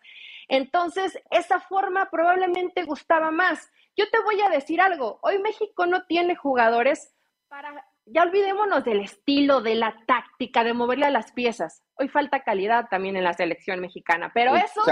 Entonces, 0.49 1.19
esa 1.31 1.61
forma 1.61 2.09
probablemente 2.11 2.85
gustaba 2.85 3.31
más. 3.31 3.71
Yo 3.97 4.09
te 4.11 4.21
voy 4.21 4.41
a 4.41 4.49
decir 4.49 4.81
algo, 4.81 5.19
hoy 5.23 5.39
México 5.41 5.87
no 5.87 6.05
tiene 6.07 6.37
jugadores 6.37 7.13
para 7.49 7.85
ya 8.11 8.23
olvidémonos 8.23 8.85
del 8.85 9.01
estilo, 9.01 9.61
de 9.61 9.75
la 9.75 9.97
táctica, 10.07 10.65
de 10.65 10.75
moverle 10.75 11.07
a 11.07 11.11
las 11.11 11.33
piezas. 11.33 11.83
Hoy 11.95 12.09
falta 12.09 12.43
calidad 12.43 12.89
también 12.91 13.17
en 13.17 13.25
la 13.25 13.35
selección 13.35 13.81
mexicana, 13.81 14.31
pero 14.35 14.55
eso, 14.55 14.83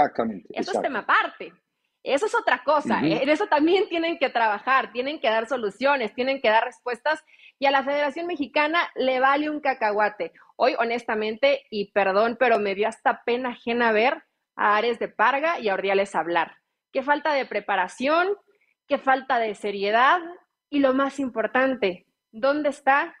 eso 0.49 0.71
es 0.71 0.81
tema 0.81 0.99
aparte. 0.99 1.53
Eso 2.03 2.25
es 2.25 2.35
otra 2.35 2.63
cosa. 2.63 3.01
¿eh? 3.01 3.23
En 3.23 3.29
eso 3.29 3.47
también 3.47 3.89
tienen 3.89 4.17
que 4.17 4.29
trabajar, 4.29 4.93
tienen 4.93 5.19
que 5.19 5.29
dar 5.29 5.47
soluciones, 5.47 6.13
tienen 6.13 6.41
que 6.41 6.49
dar 6.49 6.63
respuestas. 6.63 7.21
Y 7.59 7.65
a 7.65 7.71
la 7.71 7.83
Federación 7.83 8.27
Mexicana 8.27 8.79
le 8.95 9.19
vale 9.19 9.49
un 9.49 9.59
cacahuate. 9.59 10.31
Hoy, 10.55 10.75
honestamente, 10.79 11.65
y 11.69 11.91
perdón, 11.91 12.37
pero 12.39 12.59
me 12.59 12.75
dio 12.75 12.87
hasta 12.87 13.23
pena 13.25 13.49
ajena 13.49 13.91
ver 13.91 14.23
a 14.55 14.77
Ares 14.77 14.99
de 14.99 15.09
Parga 15.09 15.59
y 15.59 15.67
a 15.67 15.73
Ordiales 15.73 16.15
hablar. 16.15 16.55
Qué 16.93 17.03
falta 17.03 17.33
de 17.33 17.45
preparación, 17.45 18.37
qué 18.87 18.97
falta 18.97 19.37
de 19.37 19.53
seriedad 19.53 20.21
y 20.69 20.79
lo 20.79 20.93
más 20.93 21.19
importante, 21.19 22.06
¿dónde 22.31 22.69
está 22.69 23.15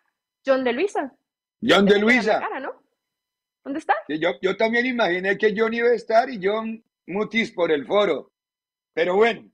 John 0.47 0.63
de 0.63 0.71
Luisa. 0.71 1.13
John 1.61 1.85
de 1.85 1.99
Luisa. 1.99 2.41
¿Dónde 3.63 3.79
está? 3.79 3.93
Yo, 4.07 4.31
yo 4.41 4.55
también 4.55 4.85
imaginé 4.85 5.37
que 5.37 5.53
John 5.55 5.73
iba 5.73 5.89
a 5.89 5.93
estar 5.93 6.29
y 6.29 6.39
John 6.41 6.81
Mutis 7.07 7.51
por 7.51 7.69
el 7.69 7.85
foro. 7.85 8.31
Pero 8.93 9.17
bueno, 9.17 9.51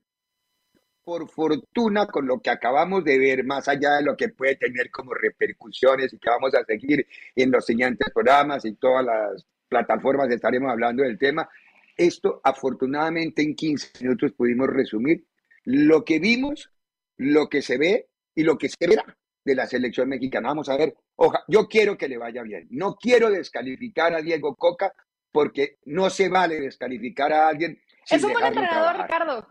por 1.02 1.28
fortuna 1.28 2.06
con 2.06 2.28
lo 2.28 2.40
que 2.40 2.50
acabamos 2.50 3.02
de 3.02 3.18
ver, 3.18 3.44
más 3.44 3.66
allá 3.66 3.96
de 3.96 4.04
lo 4.04 4.16
que 4.16 4.28
puede 4.28 4.54
tener 4.54 4.90
como 4.92 5.14
repercusiones 5.14 6.12
y 6.12 6.18
que 6.18 6.30
vamos 6.30 6.54
a 6.54 6.64
seguir 6.64 7.06
en 7.34 7.50
los 7.50 7.66
siguientes 7.66 8.08
programas 8.14 8.64
y 8.64 8.76
todas 8.76 9.04
las 9.04 9.44
plataformas 9.68 10.30
estaremos 10.30 10.70
hablando 10.70 11.02
del 11.02 11.18
tema, 11.18 11.48
esto 11.96 12.40
afortunadamente 12.44 13.42
en 13.42 13.56
15 13.56 14.04
minutos 14.04 14.32
pudimos 14.32 14.68
resumir 14.68 15.24
lo 15.64 16.04
que 16.04 16.20
vimos, 16.20 16.70
lo 17.16 17.48
que 17.48 17.62
se 17.62 17.78
ve 17.78 18.08
y 18.36 18.44
lo 18.44 18.56
que 18.56 18.68
se 18.68 18.86
verá 18.86 19.04
de 19.44 19.54
la 19.54 19.66
selección 19.66 20.08
mexicana. 20.08 20.48
Vamos 20.48 20.68
a 20.68 20.76
ver, 20.76 20.96
oja, 21.16 21.44
yo 21.48 21.68
quiero 21.68 21.96
que 21.96 22.08
le 22.08 22.18
vaya 22.18 22.42
bien. 22.42 22.66
No 22.70 22.96
quiero 22.96 23.30
descalificar 23.30 24.14
a 24.14 24.22
Diego 24.22 24.54
Coca 24.56 24.92
porque 25.30 25.78
no 25.84 26.10
se 26.10 26.28
vale 26.28 26.60
descalificar 26.60 27.32
a 27.32 27.48
alguien. 27.48 27.78
es 28.08 28.22
un 28.22 28.32
buen 28.32 28.46
entrenador, 28.46 29.02
Ricardo. 29.02 29.48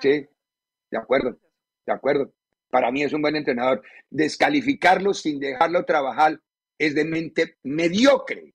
Sí, 0.00 0.26
de 0.90 0.98
acuerdo, 0.98 1.38
de 1.86 1.92
acuerdo. 1.92 2.32
Para 2.70 2.90
mí 2.90 3.02
es 3.02 3.12
un 3.12 3.22
buen 3.22 3.36
entrenador. 3.36 3.82
Descalificarlo 4.10 5.14
sin 5.14 5.40
dejarlo 5.40 5.84
trabajar 5.84 6.40
es 6.78 6.94
de 6.94 7.04
mente 7.04 7.56
mediocre, 7.62 8.52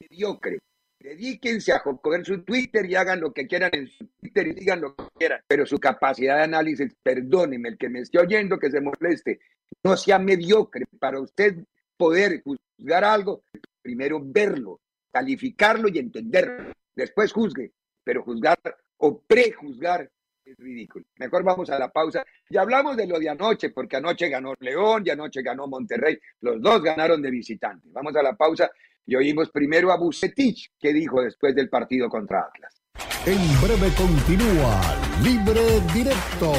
mediocre. 0.00 0.58
Dedíquense 1.00 1.72
a 1.72 1.82
coger 1.82 2.24
su 2.24 2.42
Twitter 2.42 2.84
y 2.86 2.96
hagan 2.96 3.20
lo 3.20 3.32
que 3.32 3.46
quieran 3.46 3.70
en 3.72 3.86
su 3.86 4.06
Twitter 4.18 4.48
y 4.48 4.54
digan 4.54 4.80
lo 4.80 4.96
que 4.96 5.04
quieran. 5.16 5.40
Pero 5.46 5.64
su 5.64 5.78
capacidad 5.78 6.38
de 6.38 6.44
análisis, 6.44 6.96
perdóneme, 7.02 7.68
el 7.68 7.78
que 7.78 7.88
me 7.88 8.00
esté 8.00 8.18
oyendo 8.18 8.58
que 8.58 8.70
se 8.70 8.80
moleste, 8.80 9.38
no 9.82 9.96
sea 9.96 10.18
mediocre. 10.18 10.86
Para 10.98 11.20
usted 11.20 11.64
poder 11.96 12.42
juzgar 12.42 13.04
algo, 13.04 13.42
primero 13.82 14.20
verlo, 14.22 14.80
calificarlo 15.10 15.88
y 15.88 15.98
entenderlo. 15.98 16.72
Después 16.94 17.32
juzgue, 17.32 17.72
pero 18.02 18.22
juzgar 18.22 18.58
o 18.98 19.20
prejuzgar 19.20 20.10
es 20.44 20.56
ridículo. 20.56 21.04
Mejor 21.18 21.44
vamos 21.44 21.70
a 21.70 21.78
la 21.78 21.90
pausa. 21.90 22.24
Y 22.48 22.56
hablamos 22.56 22.96
de 22.96 23.06
lo 23.06 23.18
de 23.18 23.28
anoche, 23.28 23.70
porque 23.70 23.96
anoche 23.96 24.28
ganó 24.28 24.54
León 24.60 25.02
y 25.04 25.10
anoche 25.10 25.42
ganó 25.42 25.66
Monterrey. 25.66 26.18
Los 26.40 26.60
dos 26.60 26.82
ganaron 26.82 27.20
de 27.20 27.30
visitante. 27.30 27.88
Vamos 27.92 28.16
a 28.16 28.22
la 28.22 28.34
pausa 28.34 28.70
y 29.06 29.14
oímos 29.16 29.50
primero 29.50 29.92
a 29.92 29.96
Bucetich, 29.96 30.72
que 30.78 30.92
dijo 30.92 31.22
después 31.22 31.54
del 31.54 31.68
partido 31.68 32.08
contra 32.08 32.40
Atlas. 32.40 32.82
En 33.26 33.60
breve 33.60 33.92
continúa 33.96 34.80
Libre 35.22 35.80
Directo 35.94 36.52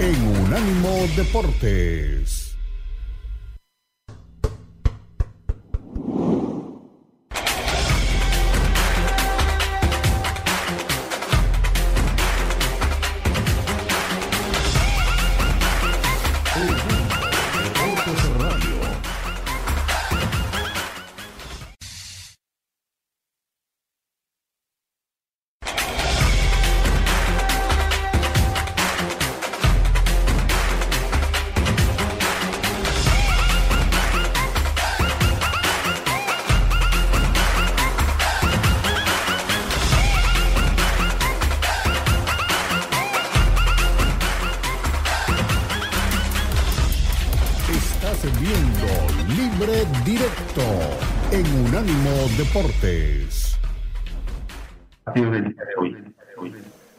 en 0.00 0.40
Unánimo 0.42 1.06
Deportes. 1.16 2.41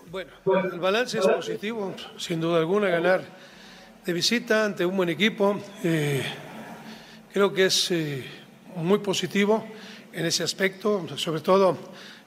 Bueno, 0.09 0.31
el 0.73 0.79
balance 0.79 1.19
es 1.19 1.27
positivo, 1.27 1.93
sin 2.17 2.41
duda 2.41 2.57
alguna, 2.57 2.87
ganar 2.89 3.21
de 4.03 4.13
visita 4.13 4.65
ante 4.65 4.83
un 4.83 4.97
buen 4.97 5.09
equipo. 5.09 5.61
Eh, 5.83 6.23
creo 7.31 7.53
que 7.53 7.65
es 7.65 7.91
eh, 7.91 8.25
muy 8.77 8.97
positivo 8.97 9.63
en 10.11 10.25
ese 10.25 10.41
aspecto, 10.41 11.05
sobre 11.17 11.41
todo, 11.41 11.77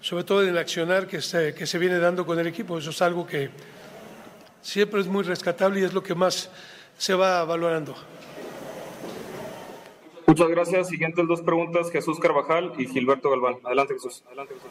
sobre 0.00 0.22
todo 0.22 0.44
en 0.44 0.50
el 0.50 0.58
accionar 0.58 1.08
que 1.08 1.20
se, 1.20 1.52
que 1.52 1.66
se 1.66 1.78
viene 1.78 1.98
dando 1.98 2.24
con 2.24 2.38
el 2.38 2.46
equipo. 2.46 2.78
Eso 2.78 2.90
es 2.90 3.02
algo 3.02 3.26
que 3.26 3.50
siempre 4.62 5.00
es 5.00 5.08
muy 5.08 5.24
rescatable 5.24 5.80
y 5.80 5.82
es 5.82 5.92
lo 5.92 6.02
que 6.02 6.14
más 6.14 6.48
se 6.96 7.14
va 7.14 7.44
valorando. 7.44 7.96
Muchas 10.26 10.48
gracias. 10.48 10.88
Siguientes 10.88 11.26
dos 11.26 11.40
preguntas, 11.42 11.90
Jesús 11.90 12.18
Carvajal 12.18 12.72
y 12.78 12.86
Gilberto 12.86 13.30
Galván. 13.30 13.56
Adelante, 13.64 13.94
Jesús. 13.94 14.22
Adelante, 14.26 14.54
Jesús. 14.54 14.70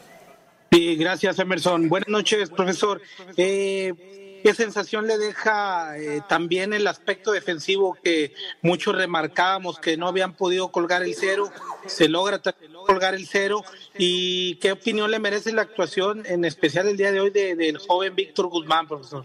Sí, 0.70 0.96
gracias, 0.96 1.38
Emerson. 1.38 1.88
Buenas 1.88 2.08
noches, 2.08 2.50
profesor. 2.50 3.00
Eh, 3.36 4.40
¿Qué 4.42 4.54
sensación 4.54 5.06
le 5.06 5.18
deja 5.18 5.98
eh, 5.98 6.22
también 6.28 6.72
el 6.72 6.86
aspecto 6.86 7.32
defensivo 7.32 7.96
que 8.04 8.34
muchos 8.62 8.94
remarcábamos 8.94 9.78
que 9.78 9.96
no 9.96 10.06
habían 10.06 10.34
podido 10.34 10.70
colgar 10.70 11.02
el 11.02 11.14
cero? 11.14 11.50
Se 11.86 12.08
logra 12.08 12.40
colgar 12.86 13.14
el 13.14 13.26
cero. 13.26 13.64
¿Y 13.96 14.56
qué 14.56 14.72
opinión 14.72 15.10
le 15.10 15.18
merece 15.18 15.52
la 15.52 15.62
actuación, 15.62 16.24
en 16.26 16.44
especial 16.44 16.86
el 16.86 16.96
día 16.96 17.10
de 17.10 17.20
hoy, 17.20 17.30
del 17.30 17.78
joven 17.78 18.14
Víctor 18.14 18.48
Guzmán, 18.48 18.86
profesor? 18.86 19.24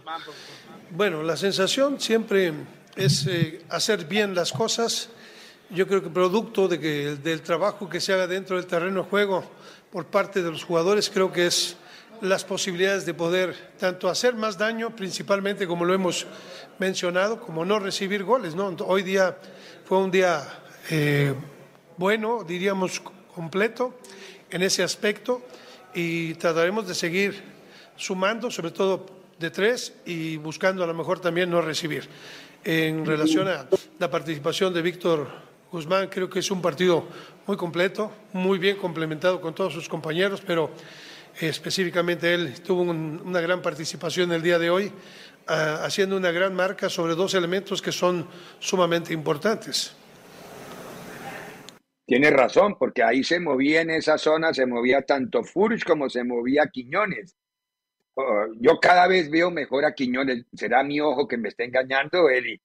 Bueno, 0.90 1.22
la 1.22 1.36
sensación 1.36 2.00
siempre 2.00 2.52
es 2.96 3.26
eh, 3.26 3.62
hacer 3.68 4.06
bien 4.06 4.34
las 4.34 4.52
cosas 4.52 5.10
yo 5.74 5.86
creo 5.86 6.02
que 6.02 6.10
producto 6.10 6.68
de 6.68 6.78
que, 6.78 7.16
del 7.16 7.40
trabajo 7.42 7.88
que 7.88 8.00
se 8.00 8.12
haga 8.12 8.26
dentro 8.26 8.56
del 8.56 8.66
terreno 8.66 9.02
de 9.02 9.08
juego 9.08 9.44
por 9.90 10.06
parte 10.06 10.42
de 10.42 10.50
los 10.50 10.64
jugadores, 10.64 11.10
creo 11.10 11.32
que 11.32 11.46
es 11.46 11.76
las 12.20 12.44
posibilidades 12.44 13.04
de 13.04 13.14
poder 13.14 13.72
tanto 13.78 14.08
hacer 14.08 14.34
más 14.34 14.56
daño, 14.56 14.94
principalmente 14.94 15.66
como 15.66 15.84
lo 15.84 15.94
hemos 15.94 16.26
mencionado, 16.78 17.40
como 17.40 17.64
no 17.64 17.78
recibir 17.78 18.22
goles. 18.22 18.54
Hoy 18.86 19.02
día 19.02 19.36
fue 19.84 19.98
un 19.98 20.10
día 20.10 20.42
eh, 20.90 21.34
bueno, 21.96 22.44
diríamos 22.44 23.00
completo 23.34 23.94
en 24.50 24.62
ese 24.62 24.82
aspecto 24.82 25.42
y 25.94 26.34
trataremos 26.34 26.86
de 26.86 26.94
seguir 26.94 27.42
sumando, 27.96 28.50
sobre 28.50 28.70
todo 28.70 29.06
de 29.38 29.50
tres 29.50 29.94
y 30.04 30.36
buscando 30.36 30.84
a 30.84 30.86
lo 30.86 30.94
mejor 30.94 31.20
también 31.20 31.50
no 31.50 31.60
recibir. 31.60 32.08
En 32.64 33.04
relación 33.04 33.48
a 33.48 33.66
la 33.98 34.10
participación 34.10 34.72
de 34.72 34.82
Víctor 34.82 35.51
Guzmán 35.72 36.08
creo 36.08 36.28
que 36.28 36.40
es 36.40 36.50
un 36.50 36.60
partido 36.60 37.08
muy 37.46 37.56
completo, 37.56 38.12
muy 38.34 38.58
bien 38.58 38.76
complementado 38.76 39.40
con 39.40 39.54
todos 39.54 39.72
sus 39.72 39.88
compañeros, 39.88 40.42
pero 40.46 40.70
específicamente 41.40 42.34
él 42.34 42.60
tuvo 42.60 42.82
una 42.82 43.40
gran 43.40 43.62
participación 43.62 44.32
el 44.32 44.42
día 44.42 44.58
de 44.58 44.68
hoy, 44.68 44.92
ah, 45.46 45.80
haciendo 45.82 46.18
una 46.18 46.30
gran 46.30 46.54
marca 46.54 46.90
sobre 46.90 47.14
dos 47.14 47.32
elementos 47.32 47.80
que 47.80 47.90
son 47.90 48.28
sumamente 48.58 49.14
importantes. 49.14 49.96
Tiene 52.04 52.30
razón, 52.30 52.76
porque 52.78 53.02
ahí 53.02 53.24
se 53.24 53.40
movía 53.40 53.80
en 53.80 53.92
esa 53.92 54.18
zona, 54.18 54.52
se 54.52 54.66
movía 54.66 55.00
tanto 55.00 55.42
Furch 55.42 55.84
como 55.84 56.10
se 56.10 56.22
movía 56.22 56.66
Quiñones. 56.70 57.34
Oh, 58.12 58.44
yo 58.60 58.78
cada 58.78 59.08
vez 59.08 59.30
veo 59.30 59.50
mejor 59.50 59.86
a 59.86 59.94
Quiñones. 59.94 60.44
¿Será 60.52 60.82
mi 60.82 61.00
ojo 61.00 61.26
que 61.26 61.38
me 61.38 61.48
está 61.48 61.64
engañando, 61.64 62.28
Eli? 62.28 62.60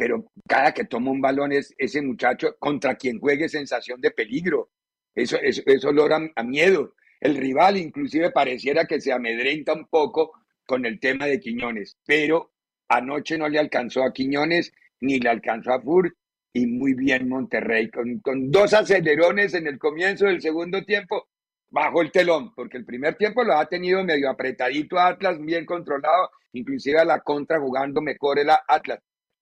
Pero 0.00 0.32
cada 0.48 0.72
que 0.72 0.86
toma 0.86 1.10
un 1.10 1.20
balón 1.20 1.52
es 1.52 1.74
ese 1.76 2.00
muchacho 2.00 2.56
contra 2.58 2.94
quien 2.94 3.20
juegue 3.20 3.50
sensación 3.50 4.00
de 4.00 4.10
peligro. 4.10 4.70
Eso, 5.14 5.36
eso, 5.42 5.60
eso 5.66 5.90
a 6.36 6.42
miedo. 6.42 6.94
El 7.20 7.36
rival 7.36 7.76
inclusive 7.76 8.30
pareciera 8.30 8.86
que 8.86 8.98
se 8.98 9.12
amedrenta 9.12 9.74
un 9.74 9.86
poco 9.88 10.32
con 10.64 10.86
el 10.86 10.98
tema 11.00 11.26
de 11.26 11.38
Quiñones, 11.38 11.98
pero 12.06 12.50
anoche 12.88 13.36
no 13.36 13.46
le 13.50 13.58
alcanzó 13.58 14.02
a 14.02 14.14
Quiñones 14.14 14.72
ni 15.02 15.20
le 15.20 15.28
alcanzó 15.28 15.72
a 15.72 15.82
Furt 15.82 16.14
y 16.54 16.66
muy 16.66 16.94
bien 16.94 17.28
Monterrey, 17.28 17.90
con, 17.90 18.20
con 18.20 18.50
dos 18.50 18.72
acelerones 18.72 19.52
en 19.52 19.66
el 19.66 19.78
comienzo 19.78 20.24
del 20.24 20.40
segundo 20.40 20.82
tiempo, 20.82 21.28
bajo 21.68 22.00
el 22.00 22.10
telón, 22.10 22.54
porque 22.54 22.78
el 22.78 22.86
primer 22.86 23.16
tiempo 23.16 23.44
lo 23.44 23.52
ha 23.52 23.66
tenido 23.66 24.02
medio 24.02 24.30
apretadito 24.30 24.98
Atlas, 24.98 25.38
bien 25.38 25.66
controlado, 25.66 26.30
inclusive 26.54 27.00
a 27.00 27.04
la 27.04 27.20
contra 27.20 27.60
jugando 27.60 28.00
mejor 28.00 28.38
el 28.38 28.48
Atlas 28.48 29.00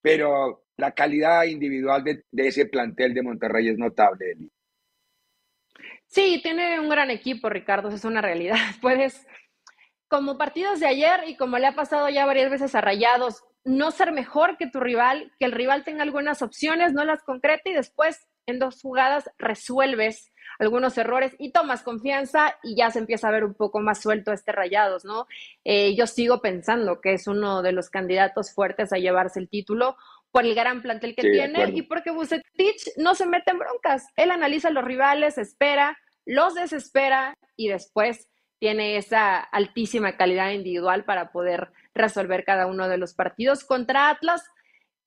pero 0.09 0.65
la 0.79 0.93
calidad 0.93 1.45
individual 1.45 2.03
de, 2.03 2.25
ese 2.33 2.65
plantel 2.65 3.13
de 3.13 3.23
Monterrey 3.23 3.69
es 3.69 3.77
notable, 3.77 4.33
Eli. 4.33 4.51
Sí, 6.07 6.41
tiene 6.43 6.81
un 6.81 6.89
gran 6.89 7.11
equipo, 7.11 7.51
Ricardo, 7.51 7.89
eso 7.89 7.97
es 7.99 8.05
una 8.07 8.23
realidad. 8.23 8.57
Puedes, 8.81 9.27
como 10.09 10.39
partidos 10.39 10.81
de 10.81 10.87
ayer 10.87 11.21
y 11.27 11.37
como 11.37 11.59
le 11.59 11.67
ha 11.67 11.75
pasado 11.75 12.09
ya 12.09 12.25
varias 12.25 12.51
veces 12.51 12.75
a 12.75 12.81
Rayados, 12.81 13.45
no 13.65 13.91
ser 13.91 14.13
mejor 14.13 14.57
que 14.57 14.67
tu 14.67 14.81
rival, 14.81 15.31
que 15.39 15.45
el 15.45 15.53
rival 15.53 15.85
tenga 15.85 16.05
algunas 16.05 16.41
opciones, 16.41 16.95
no 16.95 17.05
las 17.05 17.23
concrete 17.23 17.71
y 17.71 17.75
después 17.75 18.27
en 18.49 18.59
dos 18.59 18.81
jugadas 18.81 19.31
resuelves 19.39 20.33
algunos 20.59 20.99
errores 20.99 21.35
y 21.39 21.53
tomas 21.53 21.83
confianza 21.83 22.57
y 22.63 22.77
ya 22.77 22.91
se 22.91 22.99
empieza 22.99 23.29
a 23.29 23.33
ver 23.33 23.45
un 23.45 23.55
poco 23.55 23.81
más 23.81 24.01
suelto 24.01 24.33
este 24.33 24.51
Rayados, 24.51 25.05
¿no? 25.05 25.27
Eh, 25.65 25.95
yo 25.95 26.07
sigo 26.07 26.41
pensando 26.41 27.01
que 27.01 27.13
es 27.13 27.29
uno 27.29 27.63
de 27.63 27.73
los 27.73 27.91
candidatos 27.91 28.53
fuertes 28.53 28.93
a 28.93 28.99
llevarse 28.99 29.39
el 29.39 29.49
título 29.49 29.97
por 30.31 30.45
el 30.45 30.55
gran 30.55 30.83
plantel 30.83 31.15
que 31.15 31.23
tiene 31.31 31.71
y 31.75 31.83
porque 31.83 32.11
Bucetich 32.11 32.97
no 32.97 33.15
se 33.15 33.27
mete 33.27 33.53
en 33.53 33.59
broncas. 33.59 34.07
Él 34.17 34.31
analiza 34.31 34.69
a 34.69 34.73
los 34.73 34.85
rivales, 34.85 35.39
espera, 35.39 35.97
los 36.27 36.55
desespera 36.55 37.35
y 37.57 37.69
después 37.69 38.29
tiene 38.59 38.97
esa 38.97 39.39
altísima 39.39 40.17
calidad 40.17 40.51
individual 40.51 41.05
para 41.05 41.31
poder 41.31 41.71
resolver 41.95 42.45
cada 42.45 42.67
uno 42.67 42.89
de 42.89 42.99
los 42.99 43.15
partidos. 43.15 43.65
Contra 43.65 44.11
Atlas, 44.11 44.43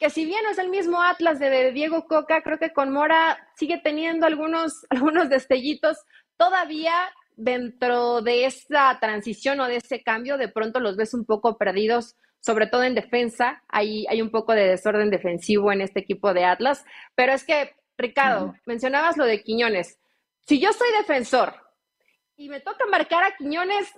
que 0.01 0.09
si 0.09 0.25
bien 0.25 0.43
es 0.49 0.57
el 0.57 0.69
mismo 0.69 0.99
Atlas 0.99 1.37
de 1.37 1.71
Diego 1.73 2.07
Coca, 2.07 2.41
creo 2.41 2.57
que 2.57 2.73
con 2.73 2.91
Mora 2.91 3.37
sigue 3.55 3.77
teniendo 3.77 4.25
algunos, 4.25 4.83
algunos 4.89 5.29
destellitos. 5.29 5.95
Todavía 6.37 6.91
dentro 7.35 8.23
de 8.23 8.45
esa 8.45 8.97
transición 8.99 9.59
o 9.59 9.67
de 9.67 9.75
ese 9.75 10.01
cambio, 10.01 10.39
de 10.39 10.47
pronto 10.47 10.79
los 10.79 10.97
ves 10.97 11.13
un 11.13 11.23
poco 11.23 11.55
perdidos, 11.55 12.15
sobre 12.39 12.65
todo 12.65 12.81
en 12.81 12.95
defensa. 12.95 13.61
Hay, 13.67 14.07
hay 14.07 14.23
un 14.23 14.31
poco 14.31 14.53
de 14.53 14.69
desorden 14.69 15.11
defensivo 15.11 15.71
en 15.71 15.81
este 15.81 15.99
equipo 15.99 16.33
de 16.33 16.45
Atlas. 16.45 16.83
Pero 17.13 17.33
es 17.33 17.43
que, 17.43 17.75
Ricardo, 17.95 18.55
mencionabas 18.65 19.17
lo 19.17 19.25
de 19.25 19.43
Quiñones. 19.43 19.99
Si 20.47 20.59
yo 20.59 20.73
soy 20.73 20.87
defensor 20.97 21.53
y 22.35 22.49
me 22.49 22.59
toca 22.59 22.87
marcar 22.87 23.23
a 23.23 23.35
Quiñones, 23.37 23.93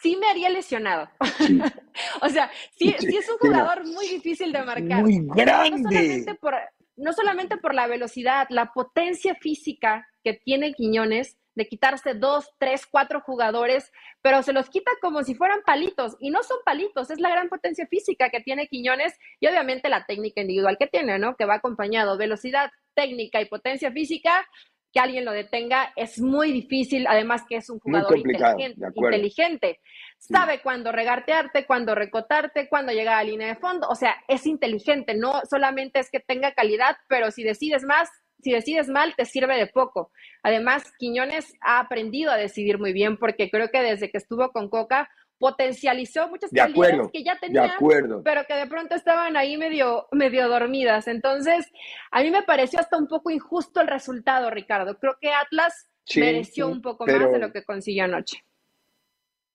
sí 0.00 0.16
me 0.16 0.28
haría 0.28 0.48
lesionado. 0.48 1.08
o 2.22 2.28
sea, 2.28 2.50
sí, 2.76 2.94
es 2.98 3.28
un 3.30 3.38
jugador 3.38 3.86
muy 3.86 4.06
difícil 4.08 4.52
de 4.52 4.62
marcar. 4.62 5.02
Muy 5.02 5.26
grande. 5.34 5.70
No 5.70 5.90
solamente, 5.90 6.34
por, 6.34 6.54
no 6.96 7.12
solamente 7.12 7.56
por 7.56 7.74
la 7.74 7.86
velocidad, 7.86 8.46
la 8.50 8.72
potencia 8.72 9.34
física 9.34 10.06
que 10.22 10.34
tiene 10.34 10.72
Quiñones 10.74 11.36
de 11.54 11.66
quitarse 11.66 12.12
dos, 12.14 12.50
tres, 12.58 12.86
cuatro 12.86 13.22
jugadores, 13.22 13.90
pero 14.20 14.42
se 14.42 14.52
los 14.52 14.68
quita 14.68 14.90
como 15.00 15.24
si 15.24 15.34
fueran 15.34 15.62
palitos. 15.64 16.14
Y 16.20 16.30
no 16.30 16.42
son 16.42 16.58
palitos, 16.64 17.10
es 17.10 17.18
la 17.18 17.30
gran 17.30 17.48
potencia 17.48 17.86
física 17.86 18.28
que 18.28 18.40
tiene 18.40 18.68
Quiñones 18.68 19.14
y 19.40 19.46
obviamente 19.46 19.88
la 19.88 20.04
técnica 20.04 20.42
individual 20.42 20.76
que 20.78 20.86
tiene, 20.86 21.18
¿no? 21.18 21.34
Que 21.34 21.46
va 21.46 21.54
acompañado 21.54 22.18
velocidad, 22.18 22.70
técnica 22.94 23.40
y 23.40 23.46
potencia 23.46 23.90
física 23.90 24.46
que 24.92 25.00
alguien 25.00 25.24
lo 25.24 25.32
detenga 25.32 25.92
es 25.96 26.20
muy 26.20 26.52
difícil, 26.52 27.06
además 27.06 27.42
que 27.48 27.56
es 27.56 27.68
un 27.70 27.78
jugador 27.78 28.16
inteligente, 28.18 28.86
inteligente. 28.94 29.80
Sabe 30.18 30.60
cuándo 30.62 30.92
regartearte, 30.92 31.66
cuándo 31.66 31.94
recotarte, 31.94 32.68
cuándo 32.68 32.92
llegar 32.92 33.14
a 33.14 33.22
la 33.22 33.30
línea 33.30 33.48
de 33.48 33.56
fondo, 33.56 33.86
o 33.88 33.94
sea, 33.94 34.16
es 34.28 34.46
inteligente, 34.46 35.14
no 35.14 35.42
solamente 35.48 35.98
es 36.00 36.10
que 36.10 36.20
tenga 36.20 36.52
calidad, 36.52 36.96
pero 37.08 37.30
si 37.30 37.42
decides 37.42 37.84
más, 37.84 38.08
si 38.42 38.52
decides 38.52 38.88
mal, 38.88 39.14
te 39.16 39.24
sirve 39.24 39.56
de 39.56 39.66
poco. 39.66 40.10
Además, 40.42 40.92
Quiñones 40.98 41.52
ha 41.60 41.80
aprendido 41.80 42.30
a 42.30 42.36
decidir 42.36 42.78
muy 42.78 42.92
bien 42.92 43.16
porque 43.16 43.50
creo 43.50 43.70
que 43.70 43.82
desde 43.82 44.10
que 44.10 44.18
estuvo 44.18 44.50
con 44.52 44.68
Coca 44.68 45.10
potencializó 45.38 46.28
muchas 46.28 46.50
cualidades 46.50 47.10
que 47.12 47.22
ya 47.22 47.38
tenía, 47.38 47.76
pero 48.24 48.44
que 48.46 48.54
de 48.54 48.66
pronto 48.66 48.94
estaban 48.94 49.36
ahí 49.36 49.56
medio, 49.56 50.08
medio 50.12 50.48
dormidas. 50.48 51.08
Entonces, 51.08 51.70
a 52.10 52.22
mí 52.22 52.30
me 52.30 52.42
pareció 52.42 52.80
hasta 52.80 52.96
un 52.96 53.06
poco 53.06 53.30
injusto 53.30 53.80
el 53.80 53.88
resultado, 53.88 54.50
Ricardo. 54.50 54.98
Creo 54.98 55.16
que 55.20 55.32
Atlas 55.32 55.88
mereció 56.14 56.68
un 56.68 56.80
poco 56.80 57.06
más 57.06 57.30
de 57.30 57.38
lo 57.38 57.52
que 57.52 57.64
consiguió 57.64 58.04
anoche. 58.04 58.44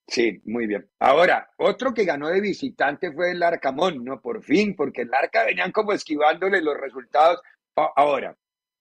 Sí, 0.08 0.42
muy 0.46 0.68
bien. 0.68 0.90
Ahora, 1.00 1.50
otro 1.58 1.94
que 1.94 2.04
ganó 2.04 2.28
de 2.28 2.42
visitante 2.42 3.14
fue 3.14 3.32
el 3.32 3.42
Arcamón, 3.42 4.04
¿no? 4.04 4.20
Por 4.20 4.44
fin, 4.44 4.76
porque 4.76 5.04
el 5.04 5.14
Arca 5.14 5.46
venían 5.46 5.72
como 5.72 5.94
esquivándole 5.94 6.62
los 6.62 6.78
resultados. 6.78 7.42
Ahora, 7.96 8.36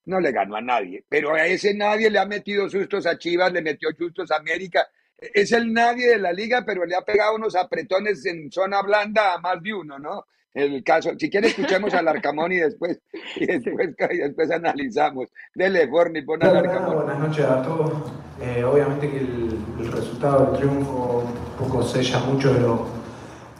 no 0.06 0.18
le 0.18 0.32
ganó 0.32 0.56
a 0.56 0.60
nadie, 0.60 1.04
pero 1.08 1.32
a 1.34 1.46
ese 1.46 1.72
nadie 1.72 2.10
le 2.10 2.18
ha 2.18 2.26
metido 2.26 2.68
sustos 2.68 3.06
a 3.06 3.16
Chivas, 3.16 3.52
le 3.52 3.62
metió 3.62 3.90
sustos 3.96 4.30
a 4.32 4.36
América 4.36 4.88
es 5.34 5.52
el 5.52 5.72
nadie 5.72 6.08
de 6.08 6.18
la 6.18 6.32
liga, 6.32 6.64
pero 6.66 6.84
le 6.84 6.96
ha 6.96 7.02
pegado 7.02 7.34
unos 7.34 7.54
apretones 7.54 8.24
en 8.26 8.50
zona 8.50 8.82
blanda 8.82 9.34
a 9.34 9.38
más 9.38 9.62
de 9.62 9.74
uno, 9.74 9.98
¿no? 9.98 10.26
El 10.52 10.82
caso, 10.82 11.10
si 11.16 11.30
quiere 11.30 11.46
escuchemos 11.46 11.94
al 11.94 12.08
Arcamón 12.08 12.50
y 12.50 12.56
después, 12.56 12.98
y 13.36 13.46
después, 13.58 13.94
y 14.10 14.16
después 14.16 14.50
analizamos. 14.50 15.28
Dele, 15.54 15.86
Forni, 15.88 16.22
pon 16.22 16.42
al 16.42 16.56
Arcamón. 16.56 16.96
Buenas 16.96 17.18
noches 17.20 17.44
a 17.44 17.62
todos. 17.62 18.10
Eh, 18.40 18.64
obviamente 18.64 19.08
que 19.08 19.18
el, 19.18 19.92
resultado 19.92 20.46
del 20.46 20.60
triunfo 20.60 21.24
un 21.24 21.66
poco 21.66 21.82
sella 21.82 22.18
mucho 22.20 22.52
de, 22.52 22.60
lo, 22.60 22.86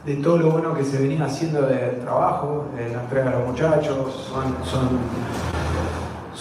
de 0.05 0.15
todo 0.17 0.37
lo 0.37 0.51
bueno 0.51 0.75
que 0.75 0.83
se 0.83 0.97
venía 0.97 1.25
haciendo 1.25 1.61
de 1.61 1.77
trabajo, 2.01 2.69
de 2.75 2.89
la 2.89 3.03
entrega 3.03 3.29
a 3.29 3.39
los 3.39 3.49
muchachos. 3.49 4.29
son 4.65 4.99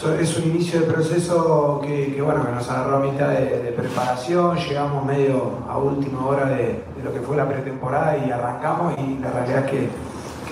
es 0.09 0.39
un 0.39 0.45
inicio 0.51 0.81
de 0.81 0.87
proceso 0.87 1.81
que, 1.83 2.21
bueno, 2.23 2.45
que 2.47 2.53
nos 2.53 2.71
agarró 2.71 2.97
a 2.97 3.01
mitad 3.01 3.29
de, 3.29 3.75
preparación, 3.77 4.57
llegamos 4.57 5.05
medio 5.05 5.59
a 5.69 5.77
última 5.77 6.27
hora 6.27 6.47
de, 6.47 6.83
lo 7.05 7.13
que 7.13 7.21
fue 7.21 7.37
la 7.37 7.47
pretemporada 7.47 8.17
y 8.17 8.31
arrancamos 8.31 8.95
y 8.99 9.19
la 9.19 9.31
realidad 9.31 9.65
es 9.67 9.71
que, 9.71 9.89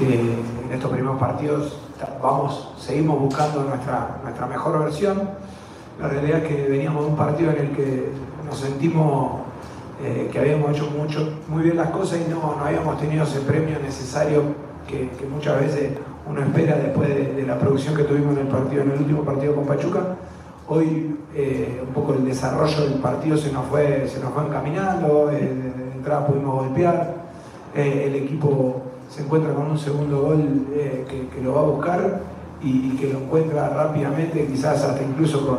en 0.01 0.73
estos 0.73 0.91
primeros 0.91 1.19
partidos 1.19 1.79
vamos, 2.23 2.75
seguimos 2.79 3.19
buscando 3.21 3.65
nuestra, 3.65 4.21
nuestra 4.23 4.47
mejor 4.47 4.85
versión. 4.85 5.31
La 6.01 6.09
realidad 6.09 6.39
es 6.39 6.49
que 6.49 6.69
veníamos 6.69 7.05
de 7.05 7.11
un 7.11 7.17
partido 7.17 7.51
en 7.51 7.59
el 7.59 7.71
que 7.71 8.09
nos 8.47 8.59
sentimos 8.59 9.41
eh, 10.05 10.29
que 10.31 10.39
habíamos 10.39 10.71
hecho 10.71 10.91
mucho, 10.91 11.39
muy 11.49 11.63
bien 11.63 11.77
las 11.77 11.91
cosas 11.91 12.21
y 12.25 12.31
no, 12.31 12.55
no 12.57 12.65
habíamos 12.65 12.99
tenido 13.01 13.25
ese 13.25 13.41
premio 13.41 13.79
necesario 13.81 14.43
que, 14.87 15.11
que 15.11 15.27
muchas 15.27 15.61
veces 15.61 15.93
uno 16.29 16.43
espera 16.43 16.77
después 16.77 17.09
de, 17.09 17.45
la 17.47 17.59
producción 17.59 17.95
que 17.95 18.05
tuvimos 18.05 18.37
en 18.37 18.47
el 18.47 18.49
partido, 18.49 18.83
en 18.83 18.91
el 18.91 18.99
último 18.99 19.23
partido 19.23 19.55
con 19.55 19.64
Pachuca. 19.64 20.17
Hoy 20.69 21.17
eh, 21.35 21.83
un 21.87 21.95
poco 21.95 22.12
el 22.12 22.27
desarrollo 22.27 22.83
del 22.83 23.01
partido 23.01 23.38
se 23.38 23.51
nos 23.51 23.67
fue, 23.67 24.07
se 24.07 24.21
nos 24.21 24.35
fue 24.35 24.45
encaminando, 24.45 25.31
eh, 25.31 25.37
de, 25.38 25.93
entrada 25.97 26.27
pudimos 26.27 26.55
golpear, 26.67 27.14
eh, 27.75 28.05
el 28.07 28.14
equipo 28.17 28.83
se 29.09 29.23
encuentra 29.23 29.55
con 29.55 29.71
un 29.71 29.79
segundo 29.79 30.21
gol 30.21 30.67
que, 30.75 31.43
lo 31.43 31.55
va 31.55 31.61
a 31.61 31.64
buscar 31.64 32.21
y, 32.62 32.91
que 32.97 33.11
lo 33.11 33.21
encuentra 33.21 33.71
rápidamente, 33.71 34.47
quizás 34.47 34.85
hasta 34.85 35.03
incluso 35.03 35.47
con, 35.47 35.59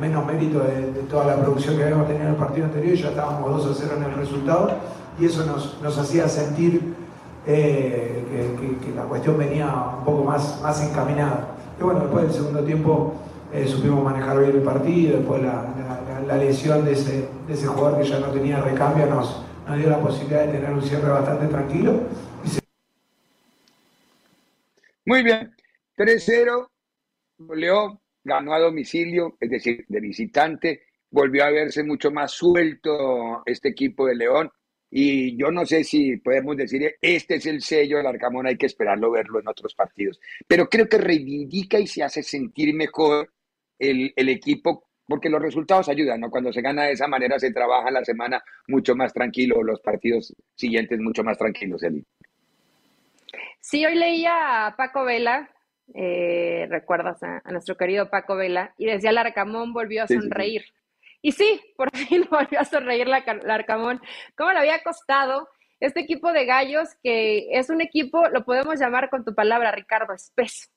menos 0.00 0.26
mérito 0.26 0.58
de, 0.58 1.02
toda 1.08 1.26
la 1.26 1.36
producción 1.36 1.76
que 1.76 1.84
habíamos 1.84 2.08
tenido 2.08 2.24
en 2.24 2.30
el 2.32 2.36
partido 2.36 2.66
anterior, 2.66 2.96
ya 2.96 3.08
estábamos 3.10 3.64
2 3.64 3.76
a 3.76 3.80
0 3.80 3.94
en 3.98 4.02
el 4.02 4.14
resultado 4.14 4.70
y 5.20 5.26
eso 5.26 5.44
nos 5.80 5.98
hacía 5.98 6.28
sentir 6.28 6.97
eh, 7.50 8.76
que, 8.84 8.90
la 8.94 9.04
cuestión 9.04 9.38
venía 9.38 9.66
un 9.98 10.04
poco 10.04 10.24
más, 10.24 10.60
más 10.60 10.82
encaminada. 10.82 11.56
Y 11.80 11.82
bueno, 11.82 12.00
después 12.00 12.24
del 12.24 12.34
segundo 12.34 12.62
tiempo 12.62 13.14
eh, 13.54 13.66
supimos 13.66 14.04
manejar 14.04 14.38
bien 14.38 14.50
el 14.50 14.62
partido, 14.62 15.16
después 15.16 15.42
la, 15.42 15.66
la, 16.26 16.36
lesión 16.36 16.84
de 16.84 16.92
ese, 16.92 17.26
de 17.46 17.54
ese, 17.54 17.66
jugador 17.66 18.02
que 18.02 18.06
ya 18.06 18.20
no 18.20 18.26
tenía 18.26 18.60
recambio 18.60 19.06
nos, 19.06 19.42
nos 19.66 19.78
dio 19.78 19.88
la 19.88 19.98
posibilidad 19.98 20.44
de 20.44 20.52
tener 20.52 20.70
un 20.70 20.82
cierre 20.82 21.08
bastante 21.08 21.46
tranquilo. 21.46 22.02
Muy 25.06 25.22
bien, 25.22 25.54
3-0, 25.96 26.68
León 27.54 27.98
ganó 28.24 28.52
a 28.52 28.58
domicilio, 28.58 29.38
es 29.40 29.48
decir, 29.48 29.86
de 29.88 30.00
visitante, 30.00 30.82
volvió 31.10 31.44
a 31.44 31.50
verse 31.50 31.82
mucho 31.82 32.10
más 32.10 32.32
suelto 32.32 33.42
este 33.46 33.70
equipo 33.70 34.04
de 34.04 34.16
León, 34.16 34.52
y 34.90 35.36
yo 35.36 35.50
no 35.50 35.66
sé 35.66 35.84
si 35.84 36.16
podemos 36.16 36.56
decir, 36.56 36.96
este 37.00 37.36
es 37.36 37.46
el 37.46 37.60
sello 37.60 37.98
del 37.98 38.06
Arcamón, 38.06 38.46
hay 38.46 38.56
que 38.56 38.66
esperarlo 38.66 39.10
verlo 39.10 39.40
en 39.40 39.48
otros 39.48 39.74
partidos. 39.74 40.18
Pero 40.46 40.68
creo 40.68 40.88
que 40.88 40.98
reivindica 40.98 41.78
y 41.78 41.86
se 41.86 42.02
hace 42.02 42.22
sentir 42.22 42.74
mejor 42.74 43.30
el, 43.78 44.12
equipo, 44.16 44.88
porque 45.06 45.28
los 45.28 45.42
resultados 45.42 45.88
ayudan, 45.88 46.20
¿no? 46.20 46.30
Cuando 46.30 46.52
se 46.52 46.62
gana 46.62 46.84
de 46.84 46.92
esa 46.92 47.06
manera, 47.06 47.38
se 47.38 47.52
trabaja 47.52 47.90
la 47.90 48.04
semana 48.04 48.42
mucho 48.66 48.94
más 48.96 49.12
tranquilo, 49.12 49.62
los 49.62 49.80
partidos 49.80 50.34
siguientes 50.54 50.98
mucho 51.00 51.22
más 51.22 51.36
tranquilos, 51.36 51.82
Eli. 51.82 52.04
Sí, 53.60 53.84
hoy 53.84 53.94
leía 53.94 54.66
a 54.66 54.76
Paco 54.76 55.04
Vela, 55.04 55.50
eh, 55.94 56.66
recuerdas 56.70 57.22
a, 57.22 57.42
nuestro 57.50 57.76
querido 57.76 58.08
Paco 58.08 58.36
Vela, 58.36 58.72
y 58.78 58.86
decía, 58.86 59.10
el 59.10 59.18
Arcamón 59.18 59.74
volvió 59.74 60.04
a 60.04 60.08
sonreír. 60.08 60.64
Y 61.22 61.32
sí, 61.32 61.60
por 61.76 61.94
fin 61.96 62.26
volvió 62.30 62.60
a 62.60 62.64
sonreír 62.64 63.08
la, 63.08 63.24
Arcamón. 63.48 64.00
¿Cómo 64.36 64.52
le 64.52 64.58
había 64.58 64.82
costado 64.82 65.48
este 65.80 66.00
equipo 66.00 66.32
de 66.32 66.44
gallos 66.44 66.88
que 67.02 67.48
es 67.52 67.70
un 67.70 67.80
equipo, 67.80 68.28
lo 68.28 68.44
podemos 68.44 68.78
llamar 68.80 69.10
con 69.10 69.24
tu 69.24 69.34
palabra, 69.34 69.72
Ricardo, 69.72 70.12
espeso? 70.12 70.68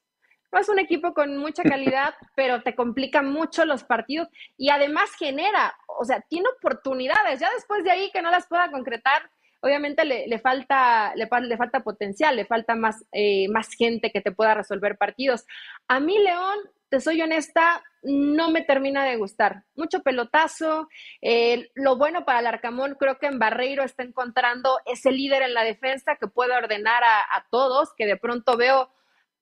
No 0.51 0.60
es 0.60 0.67
un 0.67 0.80
equipo 0.80 1.13
con 1.13 1.38
mucha 1.38 1.63
calidad, 1.63 2.13
pero 2.36 2.62
te 2.62 2.75
complica 2.75 3.21
mucho 3.21 3.65
los 3.65 3.84
partidos 3.84 4.27
y 4.58 4.69
además 4.69 5.10
genera, 5.17 5.75
o 5.88 6.04
sea, 6.04 6.21
tiene 6.21 6.47
oportunidades. 6.58 7.39
Ya 7.39 7.49
después 7.54 7.84
de 7.84 7.91
ahí 7.91 8.12
que 8.12 8.21
no 8.21 8.32
las 8.32 8.47
pueda 8.47 8.69
concretar, 8.69 9.30
obviamente 9.62 10.04
le, 10.04 10.39
falta, 10.39 11.13
le, 11.15 11.30
le, 11.41 11.58
falta 11.58 11.82
potencial, 11.82 12.36
le 12.36 12.45
falta 12.45 12.75
más, 12.75 13.06
eh, 13.12 13.47
más 13.49 13.69
gente 13.73 14.12
que 14.12 14.21
te 14.21 14.32
pueda 14.32 14.56
resolver 14.56 14.97
partidos. 14.97 15.45
A 15.88 15.99
mí, 15.99 16.17
León, 16.17 16.58
te 16.89 16.99
soy 16.99 17.21
honesta, 17.21 17.84
no 18.04 18.50
me 18.50 18.62
termina 18.62 19.06
de 19.06 19.18
gustar. 19.18 19.64
Mucho 19.76 20.02
pelotazo. 20.02 20.88
Eh, 21.22 21.70
lo 21.76 21.98
bueno 21.98 22.26
para 22.26 22.40
el 22.40 22.48
Arcamón, 22.48 22.96
creo 23.00 23.18
que 23.20 23.28
en 23.28 23.40
Barreiro 23.40 23.84
está 23.84 24.04
encontrando 24.04 24.80
ese 24.86 25.12
líder 25.12 25.44
en 25.44 25.54
la 25.54 25.64
defensa 25.64 26.16
que 26.16 26.28
puede 26.28 26.56
ordenar 26.56 27.04
a, 27.04 27.46
todos, 27.50 27.94
que 27.96 28.06
de 28.06 28.18
pronto 28.18 28.58
veo, 28.58 28.92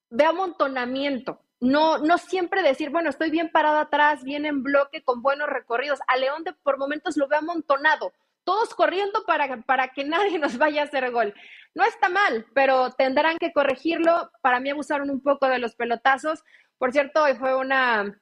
veo 0.10 0.30
amontonamiento. 0.30 1.42
No, 1.62 1.98
no 1.98 2.18
siempre 2.18 2.64
decir, 2.64 2.90
bueno, 2.90 3.10
estoy 3.10 3.32
bien 3.32 3.50
parado 3.52 3.80
atrás, 3.80 4.24
bien 4.24 4.46
en 4.46 4.64
bloque, 4.64 5.04
con 5.04 5.22
buenos 5.22 5.50
recorridos. 5.50 6.00
A 6.08 6.18
León 6.18 6.44
por 6.64 6.78
momentos 6.78 7.18
lo 7.18 7.28
veo 7.28 7.40
amontonado, 7.40 8.14
todos 8.46 8.74
corriendo 8.74 9.24
para, 9.26 9.62
para 9.64 9.90
que 9.90 10.06
nadie 10.06 10.40
nos 10.40 10.58
vaya 10.58 10.82
a 10.82 10.86
hacer 10.86 11.12
gol. 11.12 11.34
No 11.76 11.84
está 11.84 12.10
mal, 12.10 12.46
pero 12.54 12.92
tendrán 12.92 13.38
que 13.38 13.54
corregirlo. 13.54 14.32
Para 14.42 14.60
mí 14.60 14.70
abusaron 14.70 15.10
un 15.10 15.22
poco 15.22 15.48
de 15.48 15.60
los 15.60 15.76
pelotazos. 15.76 16.44
Por 16.78 16.92
cierto, 16.92 17.24
hoy 17.24 17.36
fue 17.36 17.56
una 17.56 18.20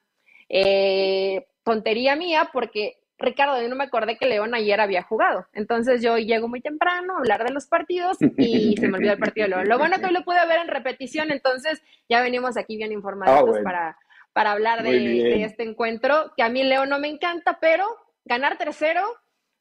eh, 0.48 1.46
tontería 1.62 2.16
mía 2.16 2.50
porque 2.52 2.98
Ricardo, 3.18 3.60
yo 3.60 3.68
no 3.68 3.74
me 3.74 3.84
acordé 3.84 4.16
que 4.16 4.26
León 4.26 4.54
ayer 4.54 4.80
había 4.80 5.02
jugado. 5.02 5.46
Entonces 5.52 6.02
yo 6.02 6.18
llego 6.18 6.46
muy 6.48 6.60
temprano 6.60 7.14
a 7.14 7.18
hablar 7.18 7.44
de 7.44 7.52
los 7.52 7.66
partidos 7.66 8.16
y 8.36 8.76
se 8.76 8.88
me 8.88 8.98
olvidó 8.98 9.12
el 9.12 9.18
partido 9.18 9.46
de 9.46 9.50
León. 9.50 9.68
Lo 9.68 9.78
bueno 9.78 9.96
que 9.98 10.06
hoy 10.06 10.12
lo 10.12 10.24
pude 10.24 10.46
ver 10.46 10.60
en 10.60 10.68
repetición, 10.68 11.32
entonces 11.32 11.82
ya 12.08 12.22
venimos 12.22 12.56
aquí 12.56 12.76
bien 12.76 12.92
informados 12.92 13.56
ah, 13.58 13.60
para, 13.64 13.98
para 14.32 14.52
hablar 14.52 14.84
de, 14.84 14.90
de, 14.90 15.42
este 15.42 15.64
encuentro, 15.64 16.32
que 16.36 16.44
a 16.44 16.48
mí 16.48 16.62
León 16.62 16.90
no 16.90 17.00
me 17.00 17.08
encanta, 17.08 17.58
pero 17.60 17.84
ganar 18.24 18.56
tercero, 18.56 19.02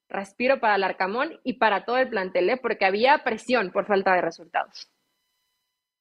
respiro 0.08 0.60
para 0.60 0.76
el 0.76 0.84
Arcamón 0.84 1.40
y 1.44 1.54
para 1.54 1.84
todo 1.84 1.98
el 1.98 2.10
plantel, 2.10 2.50
¿eh? 2.52 2.58
porque 2.62 2.86
había 2.86 3.24
presión 3.24 3.72
por 3.72 3.88
falta 3.88 4.14
de 4.14 4.22
resultados. 4.22 4.92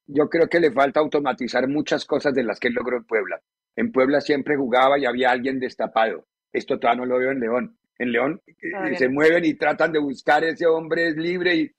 Yo 0.05 0.29
creo 0.29 0.47
que 0.47 0.59
le 0.59 0.71
falta 0.71 0.99
automatizar 0.99 1.67
muchas 1.67 2.05
cosas 2.05 2.33
de 2.33 2.43
las 2.43 2.59
que 2.59 2.69
logró 2.69 2.97
en 2.97 3.03
Puebla. 3.03 3.41
En 3.77 3.91
Puebla 3.91 4.19
siempre 4.19 4.57
jugaba 4.57 4.99
y 4.99 5.05
había 5.05 5.29
alguien 5.31 5.59
destapado. 5.59 6.25
Esto 6.51 6.79
todavía 6.79 7.01
no 7.01 7.05
lo 7.05 7.19
veo 7.19 7.31
en 7.31 7.39
León. 7.39 7.77
En 7.99 8.11
León 8.11 8.41
eh, 8.45 8.97
se 8.97 9.07
mueven 9.07 9.45
y 9.45 9.53
tratan 9.53 9.91
de 9.91 9.99
buscar 9.99 10.43
ese 10.43 10.65
hombre 10.65 11.11
libre 11.11 11.55
y 11.55 11.71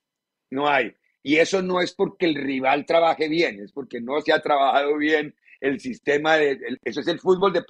no 0.50 0.68
hay. 0.68 0.94
Y 1.22 1.36
eso 1.36 1.60
no 1.60 1.80
es 1.80 1.92
porque 1.92 2.26
el 2.26 2.36
rival 2.36 2.86
trabaje 2.86 3.28
bien, 3.28 3.60
es 3.60 3.72
porque 3.72 4.00
no 4.00 4.20
se 4.20 4.32
ha 4.32 4.40
trabajado 4.40 4.96
bien 4.96 5.34
el 5.60 5.80
sistema 5.80 6.36
de 6.36 6.56
eso 6.84 7.00
es 7.00 7.08
el 7.08 7.18
fútbol 7.18 7.52
de 7.52 7.64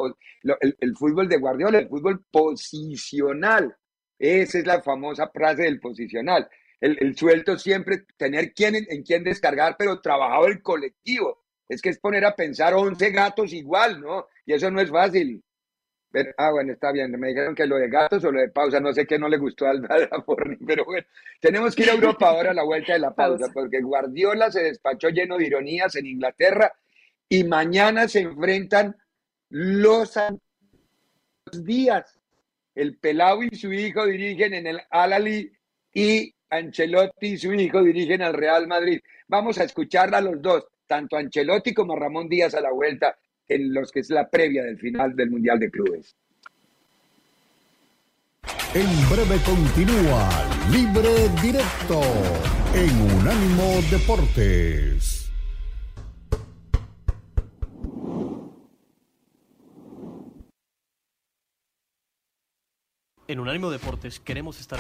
el, 0.61 0.97
fútbol 0.97 1.27
de 1.27 1.39
Guardiola, 1.39 1.79
el 1.79 1.89
fútbol 1.89 2.23
posicional. 2.31 3.75
Esa 4.19 4.59
es 4.59 4.67
la 4.67 4.83
famosa 4.83 5.31
frase 5.31 5.63
del 5.63 5.81
posicional. 5.81 6.49
El, 6.81 6.99
el 7.01 7.17
suelto 7.17 7.57
siempre 7.57 8.05
tener 8.19 8.53
quien, 8.53 8.75
en 8.77 9.03
quién 9.03 9.25
descargar, 9.25 9.77
pero 9.79 10.03
trabajado 10.03 10.49
el 10.49 10.61
colectivo 10.61 11.45
es 11.69 11.83
que 11.83 11.91
es 11.91 11.99
poner 11.99 12.25
a 12.25 12.35
pensar 12.35 12.75
11 12.75 13.11
gatos 13.11 13.53
igual, 13.53 14.01
¿no? 14.01 14.27
Y 14.47 14.55
eso 14.55 14.71
no 14.71 14.81
es 14.81 14.91
fácil. 14.91 15.43
Pero, 16.11 16.33
ah, 16.39 16.51
bueno, 16.51 16.73
está 16.73 16.91
bien. 16.91 17.11
Me 17.21 17.29
dijeron 17.29 17.55
que 17.55 17.67
lo 17.67 17.77
de 17.77 17.89
gatos 17.89 18.25
o 18.25 18.33
lo 18.33 18.41
de 18.41 18.49
pausa, 18.49 18.81
no 18.81 18.93
sé 18.95 19.07
qué 19.07 19.19
no 19.19 19.29
le 19.29 19.37
gustó 19.37 19.67
al 19.67 19.87
pero 20.67 20.85
bueno, 20.87 21.07
tenemos 21.41 21.77
que 21.77 21.83
ir 21.83 21.91
a 21.91 21.95
Europa 21.95 22.31
ahora 22.31 22.53
a 22.53 22.55
la 22.55 22.65
vuelta 22.65 22.95
de 22.95 22.99
la 23.01 23.15
pausa, 23.15 23.51
porque 23.53 23.81
Guardiola 23.81 24.51
se 24.51 24.63
despachó 24.63 25.11
lleno 25.11 25.37
de 25.37 25.47
ironías 25.47 25.95
en 25.97 26.07
Inglaterra 26.07 26.73
y 27.29 27.45
mañana 27.45 28.09
se 28.09 28.21
enfrentan 28.21 28.97
los 29.51 30.19
días. 31.53 32.19
El 32.75 32.97
Pelau 32.97 33.43
y 33.43 33.55
su 33.57 33.73
hijo 33.73 34.07
dirigen 34.07 34.55
en 34.55 34.67
el 34.67 34.81
Alali 34.91 35.53
y 35.93 36.35
Ancelotti 36.49 37.27
y 37.27 37.39
su 37.39 37.53
hijo 37.53 37.83
dirigen 37.83 38.23
al 38.23 38.33
Real 38.33 38.67
Madrid. 38.67 39.01
Vamos 39.27 39.59
a 39.59 39.65
escucharla 39.65 40.19
a 40.19 40.23
los 40.23 40.41
dos 40.41 40.67
tanto 40.89 41.17
Ancelotti 41.17 41.73
como 41.73 41.95
Ramón 41.95 42.29
Díaz 42.29 42.55
a 42.55 42.61
la 42.61 42.73
vuelta 42.73 43.17
en 43.47 43.73
los 43.73 43.93
que 43.93 44.01
es 44.01 44.11
la 44.11 44.29
previa 44.29 44.65
del 44.65 44.79
final 44.79 45.15
del 45.15 45.31
Mundial 45.31 45.61
de 45.61 45.71
Clubes. 45.71 46.17
En 48.75 49.09
breve 49.09 49.41
continúa 49.45 50.29
Libre 50.71 51.29
Directo 51.41 52.01
en 52.75 53.19
Unánimo 53.19 53.81
Deportes. 53.91 55.31
En 63.27 63.41
Unánimo 63.41 63.71
Deportes 63.71 64.21
queremos 64.21 64.59
estar 64.59 64.79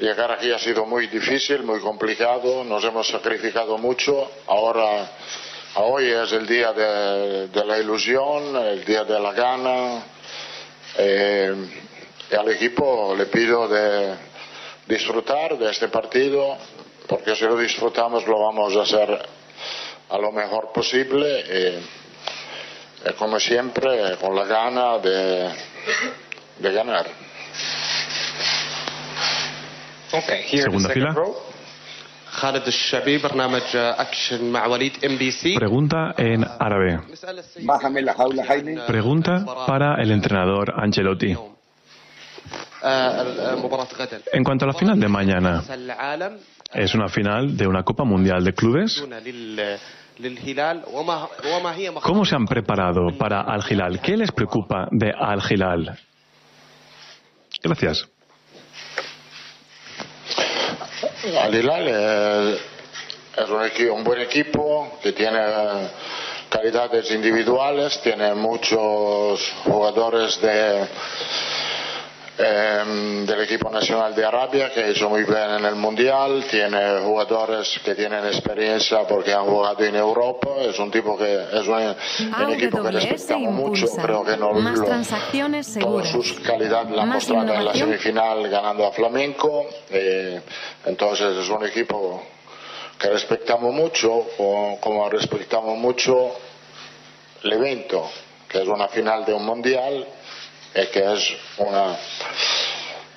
Llegar 0.00 0.30
aquí 0.30 0.52
ha 0.52 0.58
sido 0.58 0.86
muy 0.86 1.08
difícil, 1.08 1.64
muy 1.64 1.80
complicado, 1.80 2.64
nos 2.64 2.84
hemos 2.84 3.08
sacrificado 3.08 3.76
mucho. 3.78 4.30
Ahora, 4.46 5.10
hoy 5.74 6.06
es 6.06 6.32
el 6.32 6.46
día 6.46 6.72
de, 6.72 7.64
la 7.64 7.78
ilusión, 7.78 8.56
el 8.56 8.84
día 8.84 9.04
de 9.04 9.18
la 9.18 9.32
gana. 9.32 10.04
Eh, 10.96 11.52
y 12.30 12.34
al 12.34 12.48
equipo 12.48 13.14
le 13.16 13.26
pido 13.26 13.66
de 13.66 14.14
disfrutar 14.86 15.58
de 15.58 15.70
este 15.70 15.88
partido, 15.88 16.56
porque 17.08 17.34
si 17.34 17.44
lo 17.44 17.56
disfrutamos 17.56 18.26
lo 18.26 18.38
vamos 18.40 18.76
a 18.76 18.82
hacer 18.82 19.18
a 20.10 20.18
lo 20.18 20.32
mejor 20.32 20.72
posible 20.72 21.40
y, 21.40 23.14
como 23.14 23.40
siempre 23.40 24.16
con 24.20 24.34
la 24.34 24.44
gana 24.44 24.98
de, 24.98 25.50
de 26.58 26.72
ganar. 26.72 27.06
Segunda 30.10 30.88
fila. 30.90 31.14
Pregunta 35.56 36.14
en 36.16 36.44
árabe. 36.44 37.00
Bájame 37.62 38.02
la 38.02 38.14
jaula, 38.14 38.44
Jaime. 38.44 38.80
Pregunta 38.86 39.44
para 39.66 40.00
el 40.00 40.10
entrenador 40.12 40.72
Ancelotti. 40.76 41.36
En 44.32 44.44
cuanto 44.44 44.64
a 44.64 44.68
la 44.68 44.74
final 44.74 45.00
de 45.00 45.08
mañana, 45.08 45.62
es 46.72 46.94
una 46.94 47.08
final 47.08 47.56
de 47.56 47.66
una 47.66 47.82
Copa 47.82 48.04
Mundial 48.04 48.44
de 48.44 48.54
Clubes. 48.54 49.04
¿Cómo 52.02 52.24
se 52.24 52.34
han 52.34 52.46
preparado 52.46 53.16
para 53.16 53.42
Al 53.42 53.64
Hilal? 53.68 54.00
¿Qué 54.00 54.16
les 54.16 54.32
preocupa 54.32 54.88
de 54.90 55.12
Al 55.16 55.40
Hilal? 55.48 55.98
Gracias. 57.62 58.08
Al 61.40 61.54
Hilal 61.54 61.88
es 63.36 63.48
un, 63.50 63.90
un 63.90 64.04
buen 64.04 64.20
equipo 64.20 64.98
que 65.02 65.12
tiene 65.12 65.40
calidades 66.48 67.10
individuales, 67.10 68.00
tiene 68.02 68.34
muchos 68.34 69.52
jugadores 69.64 70.40
de 70.40 70.88
Em, 72.40 73.26
del 73.26 73.40
equipo 73.40 73.68
nacional 73.68 74.14
de 74.14 74.24
Arabia 74.24 74.72
que 74.72 74.90
hecho 74.90 75.08
muy 75.08 75.24
bien 75.24 75.50
en 75.58 75.64
el 75.64 75.74
Mundial, 75.74 76.44
tiene 76.48 77.00
jugadores 77.00 77.80
que 77.84 77.96
tienen 77.96 78.24
experiencia 78.26 79.04
porque 79.08 79.32
han 79.32 79.44
jugado 79.44 79.82
en 79.82 79.96
Europa, 79.96 80.50
es 80.60 80.78
un 80.78 80.88
tipo 80.88 81.18
que 81.18 81.34
es 81.34 81.66
un, 81.66 82.52
equipo 82.52 82.80
que 82.80 82.90
respetamos 82.92 83.52
mucho, 83.52 83.86
creo 84.00 84.24
que 84.24 84.36
no 84.36 84.52
Más 84.52 84.84
transacciones 84.84 85.66
seguras. 85.66 86.12
sus 86.12 86.38
calidades 86.38 86.92
la 86.92 87.02
han 87.02 87.08
mostrado 87.08 87.54
en 87.54 87.64
la 87.64 87.74
semifinal 87.74 88.48
ganando 88.48 88.86
a 88.86 88.92
Flamenco, 88.92 89.66
eh, 89.90 90.40
entonces 90.86 91.36
es 91.38 91.48
un 91.48 91.66
equipo 91.66 92.22
que 93.00 93.08
respetamos 93.08 93.74
mucho, 93.74 94.26
como 94.80 95.10
respetamos 95.10 95.76
mucho 95.76 96.36
el 97.42 97.52
evento, 97.52 98.08
que 98.48 98.62
es 98.62 98.68
una 98.68 98.86
final 98.86 99.24
de 99.24 99.32
un 99.32 99.44
mundial 99.44 100.06
e 100.74 100.88
que 100.90 101.00
es 101.00 101.22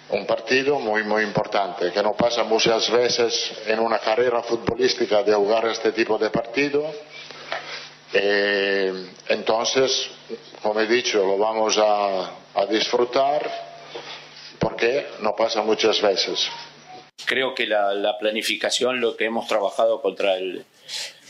un 0.09 0.25
partido 0.25 0.79
muy, 0.79 1.03
muy 1.03 1.23
importante, 1.23 1.91
que 1.91 2.03
no 2.03 2.13
pasa 2.13 2.43
muchas 2.43 2.89
veces 2.91 3.51
en 3.67 3.79
una 3.79 3.99
carrera 3.99 4.41
futbolística 4.43 5.23
de 5.23 5.33
jugar 5.33 5.65
este 5.67 5.91
tipo 5.91 6.17
de 6.17 6.29
partido. 6.29 6.91
Eh, 8.13 8.91
entonces, 9.29 10.09
como 10.61 10.79
he 10.81 10.87
dicho, 10.87 11.25
lo 11.25 11.37
vamos 11.37 11.77
a, 11.77 12.37
disfrutar 12.69 13.49
porque 14.59 15.07
no 15.21 15.33
pasa 15.35 15.61
muchas 15.63 16.01
veces. 16.01 16.49
Creo 17.25 17.55
que 17.55 17.65
la, 17.65 17.93
la 17.93 18.17
planificación, 18.17 18.99
lo 18.99 19.15
que 19.15 19.25
hemos 19.25 19.47
trabajado 19.47 20.01
contra 20.01 20.35
el, 20.35 20.65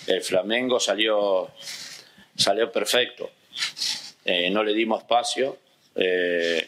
el 0.08 0.22
Flamengo 0.22 0.80
salió, 0.80 1.52
salió 2.36 2.72
perfecto. 2.72 3.30
Eh, 4.26 4.50
no 4.50 4.64
le 4.64 4.74
dimos 4.74 5.02
espacio. 5.02 5.58
Eh, 5.96 6.68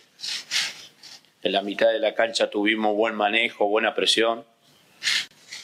en 1.43 1.51
la 1.51 1.61
mitad 1.61 1.91
de 1.91 1.99
la 1.99 2.13
cancha 2.13 2.49
tuvimos 2.49 2.95
buen 2.95 3.15
manejo, 3.15 3.67
buena 3.67 3.93
presión, 3.93 4.45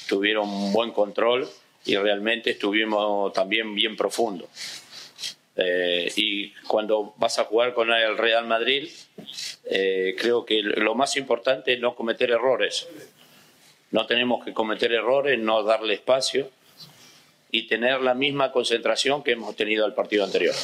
tuvieron 0.07 0.73
buen 0.73 0.91
control 0.91 1.47
y 1.85 1.95
realmente 1.95 2.51
estuvimos 2.51 3.31
también 3.33 3.73
bien 3.73 3.95
profundo. 3.95 4.49
Eh, 5.55 6.11
y 6.15 6.51
cuando 6.67 7.13
vas 7.17 7.39
a 7.39 7.45
jugar 7.45 7.73
con 7.73 7.91
el 7.91 8.17
Real 8.17 8.45
Madrid, 8.45 8.89
eh, 9.65 10.15
creo 10.17 10.45
que 10.45 10.61
lo 10.61 10.95
más 10.95 11.17
importante 11.17 11.73
es 11.73 11.79
no 11.79 11.95
cometer 11.95 12.31
errores. 12.31 12.87
No 13.91 14.05
tenemos 14.05 14.45
que 14.45 14.53
cometer 14.53 14.93
errores, 14.93 15.39
no 15.39 15.63
darle 15.63 15.95
espacio 15.95 16.49
y 17.51 17.67
tener 17.67 18.01
la 18.01 18.13
misma 18.13 18.51
concentración 18.51 19.23
que 19.23 19.31
hemos 19.31 19.55
tenido 19.55 19.85
al 19.85 19.93
partido 19.93 20.23
anterior. 20.23 20.55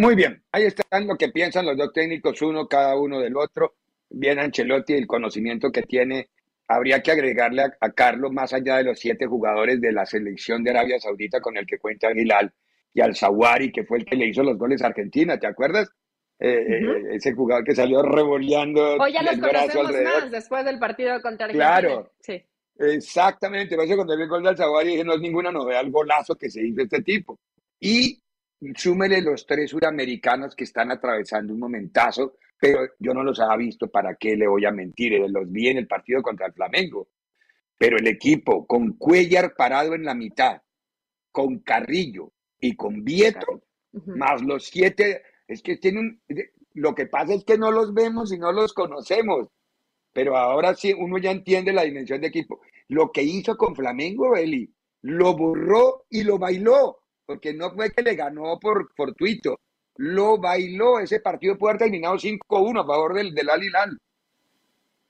Muy 0.00 0.14
bien, 0.14 0.42
ahí 0.50 0.62
están 0.62 1.06
lo 1.06 1.16
que 1.16 1.28
piensan 1.28 1.66
los 1.66 1.76
dos 1.76 1.92
técnicos, 1.92 2.40
uno 2.40 2.66
cada 2.66 2.96
uno 2.96 3.20
del 3.20 3.36
otro. 3.36 3.74
Bien 4.08 4.38
Ancelotti, 4.38 4.94
el 4.94 5.06
conocimiento 5.06 5.70
que 5.70 5.82
tiene. 5.82 6.30
Habría 6.68 7.02
que 7.02 7.10
agregarle 7.10 7.64
a, 7.78 7.90
Carlos, 7.90 8.32
más 8.32 8.54
allá 8.54 8.78
de 8.78 8.84
los 8.84 8.98
siete 8.98 9.26
jugadores 9.26 9.78
de 9.78 9.92
la 9.92 10.06
selección 10.06 10.64
de 10.64 10.70
Arabia 10.70 10.98
Saudita 10.98 11.42
con 11.42 11.58
el 11.58 11.66
que 11.66 11.78
cuenta 11.78 12.12
Hilal, 12.12 12.50
y 12.94 13.02
al 13.02 13.14
Zawari, 13.14 13.70
que 13.70 13.84
fue 13.84 13.98
el 13.98 14.06
que 14.06 14.16
le 14.16 14.28
hizo 14.28 14.42
los 14.42 14.56
goles 14.56 14.80
a 14.80 14.86
Argentina, 14.86 15.38
¿te 15.38 15.46
acuerdas? 15.46 15.90
Eh, 16.38 16.48
uh 16.48 16.86
-huh. 16.86 17.16
ese 17.16 17.34
jugador 17.34 17.64
que 17.64 17.74
salió 17.74 18.00
revoleando. 18.00 18.96
O 18.96 19.06
ya 19.06 19.22
los 19.22 19.36
conocemos 19.36 19.92
más 20.02 20.30
después 20.30 20.64
del 20.64 20.78
partido 20.78 21.20
contra 21.20 21.44
Argentina. 21.44 21.78
Claro. 21.78 22.12
Sí. 22.20 22.42
Exactamente, 22.78 23.76
por 23.76 23.84
eso 23.84 23.96
cuando 23.96 24.16
vi 24.16 24.22
el 24.22 24.28
gol 24.30 24.42
del 24.44 24.56
Zawari 24.56 24.92
dije, 24.92 25.04
no 25.04 25.12
es 25.12 25.20
ninguna 25.20 25.52
novedad 25.52 25.82
el 25.82 25.90
golazo 25.90 26.36
que 26.36 26.48
se 26.48 26.66
hizo 26.66 26.80
este 26.80 27.02
tipo. 27.02 27.38
Y 27.78 28.18
súmele 28.74 29.22
los 29.22 29.46
tres 29.46 29.70
suramericanos 29.70 30.54
que 30.54 30.64
están 30.64 30.90
atravesando 30.90 31.52
un 31.52 31.60
momentazo, 31.60 32.36
pero 32.58 32.80
yo 32.98 33.14
no 33.14 33.22
los 33.22 33.40
había 33.40 33.56
visto, 33.56 33.88
¿para 33.88 34.16
qué 34.16 34.36
le 34.36 34.46
voy 34.46 34.66
a 34.66 34.70
mentir? 34.70 35.18
Los 35.28 35.50
vi 35.50 35.68
en 35.68 35.78
el 35.78 35.86
partido 35.86 36.22
contra 36.22 36.46
el 36.46 36.52
Flamengo. 36.52 37.08
Pero 37.78 37.96
el 37.96 38.06
equipo 38.06 38.66
con 38.66 38.98
Cuellar 38.98 39.54
parado 39.56 39.94
en 39.94 40.04
la 40.04 40.14
mitad, 40.14 40.60
con 41.32 41.60
Carrillo 41.60 42.32
y 42.60 42.76
con 42.76 43.02
Vieto, 43.02 43.62
uh 43.92 43.98
-huh. 43.98 44.16
más 44.16 44.42
los 44.42 44.66
siete, 44.66 45.22
es 45.48 45.62
que 45.62 45.78
tienen, 45.78 46.20
lo 46.74 46.94
que 46.94 47.06
pasa 47.06 47.32
es 47.34 47.44
que 47.44 47.56
no 47.56 47.70
los 47.70 47.94
vemos 47.94 48.32
y 48.32 48.38
no 48.38 48.52
los 48.52 48.74
conocemos, 48.74 49.48
pero 50.12 50.36
ahora 50.36 50.74
sí 50.74 50.92
uno 50.92 51.16
ya 51.18 51.30
entiende 51.30 51.72
la 51.72 51.84
dimensión 51.84 52.20
de 52.20 52.26
equipo. 52.26 52.60
Lo 52.88 53.10
que 53.10 53.22
hizo 53.22 53.56
con 53.56 53.74
Flamengo, 53.74 54.36
Eli, 54.36 54.70
lo 55.02 55.34
borró 55.34 56.04
y 56.10 56.24
lo 56.24 56.38
bailó 56.38 56.99
porque 57.30 57.54
no 57.54 57.70
fue 57.70 57.92
que 57.92 58.02
le 58.02 58.16
ganó 58.16 58.58
por 58.58 58.92
fortuito, 58.96 59.60
lo 59.98 60.38
bailó, 60.38 60.98
ese 60.98 61.20
partido 61.20 61.56
puede 61.56 61.74
haber 61.74 61.82
terminado 61.82 62.16
5-1 62.16 62.82
a 62.82 62.84
favor 62.84 63.14
del, 63.14 63.32
del 63.32 63.50
Al 63.50 63.62
Hilal. 63.62 63.98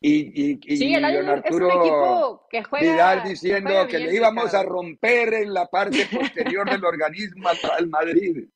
Y, 0.03 0.51
y, 0.53 0.61
y 0.63 0.77
sí, 0.77 0.95
el 0.95 1.03
Arturo 1.03 2.47
que 2.51 2.63
juega, 2.63 2.93
Vidal 2.93 3.23
diciendo 3.25 3.71
que, 3.71 3.75
juega 3.75 3.89
que 3.89 3.99
le 4.01 4.15
íbamos 4.15 4.53
a 4.53 4.63
romper 4.63 5.33
en 5.33 5.55
la 5.55 5.65
parte 5.65 6.07
posterior 6.13 6.69
del 6.71 6.85
organismo 6.85 7.49
al, 7.49 7.57
al 7.79 7.89
Madrid. 7.89 8.49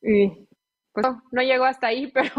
Y, 0.00 0.46
pues 0.92 1.06
no, 1.06 1.22
no 1.30 1.42
llegó 1.42 1.66
hasta 1.66 1.88
ahí, 1.88 2.06
pero 2.14 2.32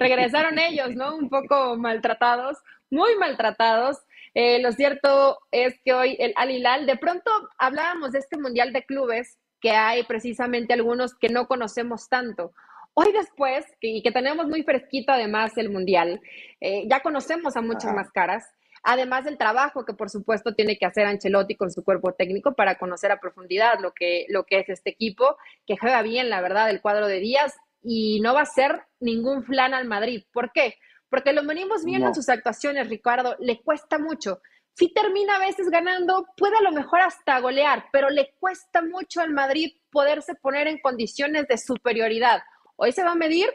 regresaron 0.00 0.58
ellos, 0.58 0.96
¿no? 0.96 1.14
Un 1.14 1.28
poco 1.28 1.76
maltratados, 1.76 2.58
muy 2.90 3.14
maltratados. 3.18 3.98
Eh, 4.34 4.60
lo 4.60 4.72
cierto 4.72 5.38
es 5.52 5.74
que 5.84 5.94
hoy 5.94 6.16
el 6.18 6.32
Al 6.36 6.50
Hilal, 6.50 6.86
de 6.86 6.96
pronto 6.96 7.30
hablábamos 7.56 8.12
de 8.12 8.18
este 8.18 8.36
Mundial 8.36 8.72
de 8.72 8.84
Clubes, 8.84 9.38
que 9.60 9.70
hay 9.70 10.02
precisamente 10.02 10.74
algunos 10.74 11.14
que 11.14 11.28
no 11.28 11.46
conocemos 11.46 12.08
tanto. 12.08 12.52
Hoy 12.94 13.12
después, 13.12 13.64
y 13.80 14.02
que 14.02 14.12
tenemos 14.12 14.46
muy 14.46 14.62
fresquito 14.62 15.12
además 15.12 15.56
el 15.56 15.70
Mundial, 15.70 16.20
eh, 16.60 16.84
ya 16.88 17.00
conocemos 17.00 17.56
a 17.56 17.62
muchas 17.62 17.86
Ajá. 17.86 17.94
más 17.94 18.10
caras, 18.10 18.44
además 18.82 19.24
del 19.24 19.38
trabajo 19.38 19.84
que 19.84 19.94
por 19.94 20.10
supuesto 20.10 20.54
tiene 20.54 20.78
que 20.78 20.86
hacer 20.86 21.06
Ancelotti 21.06 21.56
con 21.56 21.70
su 21.70 21.82
cuerpo 21.82 22.12
técnico 22.12 22.54
para 22.54 22.76
conocer 22.76 23.10
a 23.10 23.20
profundidad 23.20 23.80
lo 23.80 23.92
que, 23.92 24.26
lo 24.28 24.44
que 24.44 24.58
es 24.58 24.68
este 24.68 24.90
equipo, 24.90 25.36
que 25.66 25.76
juega 25.76 26.02
bien, 26.02 26.28
la 26.28 26.40
verdad, 26.40 26.70
el 26.70 26.80
cuadro 26.80 27.06
de 27.06 27.20
Díaz, 27.20 27.56
y 27.82 28.20
no 28.20 28.34
va 28.34 28.42
a 28.42 28.46
ser 28.46 28.82
ningún 28.98 29.44
flan 29.44 29.74
al 29.74 29.86
Madrid. 29.86 30.24
¿Por 30.32 30.52
qué? 30.52 30.76
Porque 31.14 31.32
lo 31.32 31.44
venimos 31.44 31.84
viendo 31.84 32.06
No. 32.06 32.10
en 32.10 32.14
sus 32.16 32.28
actuaciones, 32.28 32.88
Ricardo, 32.88 33.36
le 33.38 33.62
cuesta 33.62 33.98
mucho. 33.98 34.40
Si 34.72 34.92
termina 34.92 35.36
a 35.36 35.38
veces 35.38 35.70
ganando, 35.70 36.26
puede 36.36 36.56
a 36.56 36.62
lo 36.62 36.72
mejor 36.72 37.02
hasta 37.02 37.38
golear, 37.38 37.84
pero 37.92 38.10
le 38.10 38.34
cuesta 38.40 38.82
mucho 38.82 39.20
al 39.20 39.30
Madrid 39.30 39.74
poderse 39.92 40.34
poner 40.34 40.66
en 40.66 40.80
condiciones 40.80 41.46
de 41.46 41.56
superioridad. 41.56 42.42
Hoy 42.74 42.90
se 42.90 43.04
va 43.04 43.12
a 43.12 43.14
medir 43.14 43.46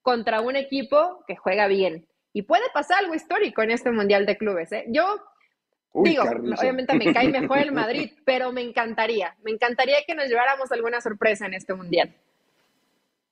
contra 0.00 0.40
un 0.42 0.54
equipo 0.54 1.24
que 1.26 1.34
juega 1.34 1.66
bien. 1.66 2.06
Y 2.32 2.42
puede 2.42 2.70
pasar 2.72 2.98
algo 2.98 3.16
histórico 3.16 3.62
en 3.62 3.72
este 3.72 3.90
Mundial 3.90 4.24
de 4.24 4.38
Clubes. 4.38 4.70
¿eh? 4.70 4.84
Yo 4.86 5.20
Uy, 5.94 6.10
digo, 6.10 6.22
obviamente 6.22 6.94
me 6.94 7.12
cae 7.12 7.30
mejor 7.30 7.58
el 7.58 7.72
Madrid, 7.82 8.12
pero 8.24 8.52
me 8.52 8.62
encantaría, 8.62 9.34
me 9.42 9.50
encantaría 9.50 10.04
que 10.06 10.14
nos 10.14 10.28
lleváramos 10.28 10.70
alguna 10.70 11.00
sorpresa 11.00 11.46
en 11.46 11.54
este 11.54 11.74
Mundial. 11.74 12.14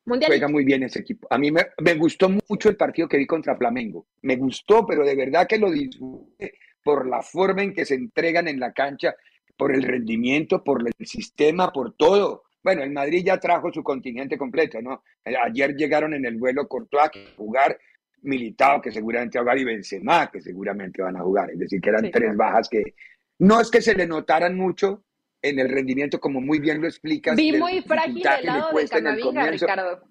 Mundial 0.07 0.31
Juega 0.31 0.49
muy 0.49 0.64
bien 0.64 0.85
ese 0.85 1.01
equipo. 1.01 1.27
A 1.31 1.37
mí 1.37 1.51
me, 1.51 1.66
me 1.83 1.95
gustó 1.95 2.29
mucho 2.29 2.69
el 2.69 2.77
partido 2.77 3.09
que 3.09 3.16
vi 3.16 3.27
contra 3.27 3.57
Flamengo. 3.57 4.07
Me 4.23 4.37
gustó, 4.37 4.87
pero 4.87 5.05
de 5.05 5.16
verdad 5.16 5.47
que 5.47 5.59
lo 5.59 5.71
disfruté 5.71 6.55
por 6.83 7.09
la 7.09 7.21
forma 7.23 7.64
en 7.64 7.75
que 7.75 7.85
se 7.85 7.97
entregan 7.97 8.47
en 8.47 8.61
la 8.61 8.73
cancha, 8.73 9.16
por 9.57 9.75
el 9.75 9.83
rendimiento, 9.83 10.62
por 10.62 10.87
el 10.87 11.07
sistema, 11.07 11.73
por 11.73 11.95
todo. 11.97 12.45
Bueno, 12.62 12.83
el 12.85 12.92
Madrid 12.92 13.25
ya 13.27 13.38
trajo 13.38 13.73
su 13.73 13.83
contingente 13.83 14.38
completo, 14.38 14.81
¿no? 14.81 15.03
Eh, 15.25 15.35
Ayer 15.37 15.75
llegaron 15.75 16.14
en 16.14 16.25
el 16.25 16.37
vuelo 16.37 16.69
Courtois 16.69 17.11
que 17.11 17.35
jugar, 17.37 17.77
Militao 18.23 18.81
que 18.81 18.92
seguramente 18.92 19.38
va 19.38 19.42
a 19.42 19.45
jugar 19.45 19.59
y 19.59 19.64
Benzema 19.64 20.31
que 20.31 20.40
seguramente 20.40 21.03
van 21.03 21.16
a 21.16 21.21
jugar. 21.21 21.51
Es 21.51 21.59
decir, 21.59 21.81
que 21.81 21.90
eran 21.90 22.05
Sí, 22.05 22.11
tres 22.12 22.37
bajas 22.37 22.69
que 22.69 22.95
no 23.38 23.61
es 23.61 23.71
que 23.71 23.83
se 23.83 23.95
le 23.95 24.07
notaran 24.07 24.57
mucho 24.57 25.05
en 25.42 25.59
el 25.59 25.68
rendimiento, 25.68 26.18
como 26.20 26.40
muy 26.40 26.59
bien 26.59 26.81
lo 26.81 26.87
explicas. 26.88 27.37
Vi 27.37 27.53
muy 27.53 27.83
frágil 27.83 28.16
el 28.27 28.40
que 28.40 28.46
lado 28.46 28.77
de 28.77 28.83
el 28.83 28.88
Camavinga. 28.90 29.51
Ricardo. 29.51 30.03